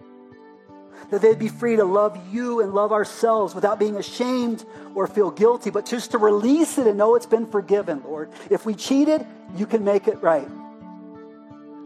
[1.13, 5.31] That they'd be free to love you and love ourselves without being ashamed or feel
[5.31, 8.31] guilty, but just to release it and know it's been forgiven, Lord.
[8.49, 10.49] If we cheated, you can make it right.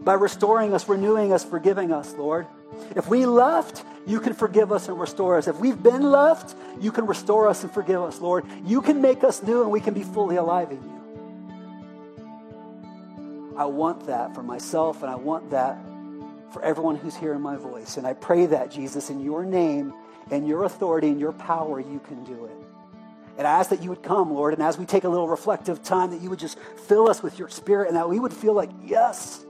[0.05, 2.47] By restoring us, renewing us, forgiving us, Lord.
[2.95, 5.49] If we left, you can forgive us and restore us.
[5.49, 8.45] If we've been left, you can restore us and forgive us, Lord.
[8.65, 10.97] You can make us new and we can be fully alive in you.
[13.57, 15.77] I want that for myself, and I want that
[16.51, 17.97] for everyone who's hearing my voice.
[17.97, 19.93] And I pray that, Jesus, in your name
[20.31, 22.51] and your authority and your power, you can do it.
[23.37, 25.83] And I ask that you would come, Lord, and as we take a little reflective
[25.83, 28.53] time, that you would just fill us with your spirit and that we would feel
[28.53, 29.45] like, yes,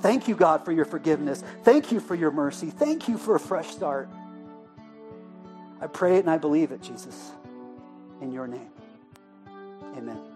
[0.00, 1.42] thank you, God, for your forgiveness.
[1.62, 2.68] Thank you for your mercy.
[2.68, 4.10] Thank you for a fresh start.
[5.80, 7.32] I pray it and I believe it, Jesus,
[8.20, 8.70] in your name.
[9.96, 10.33] Amen.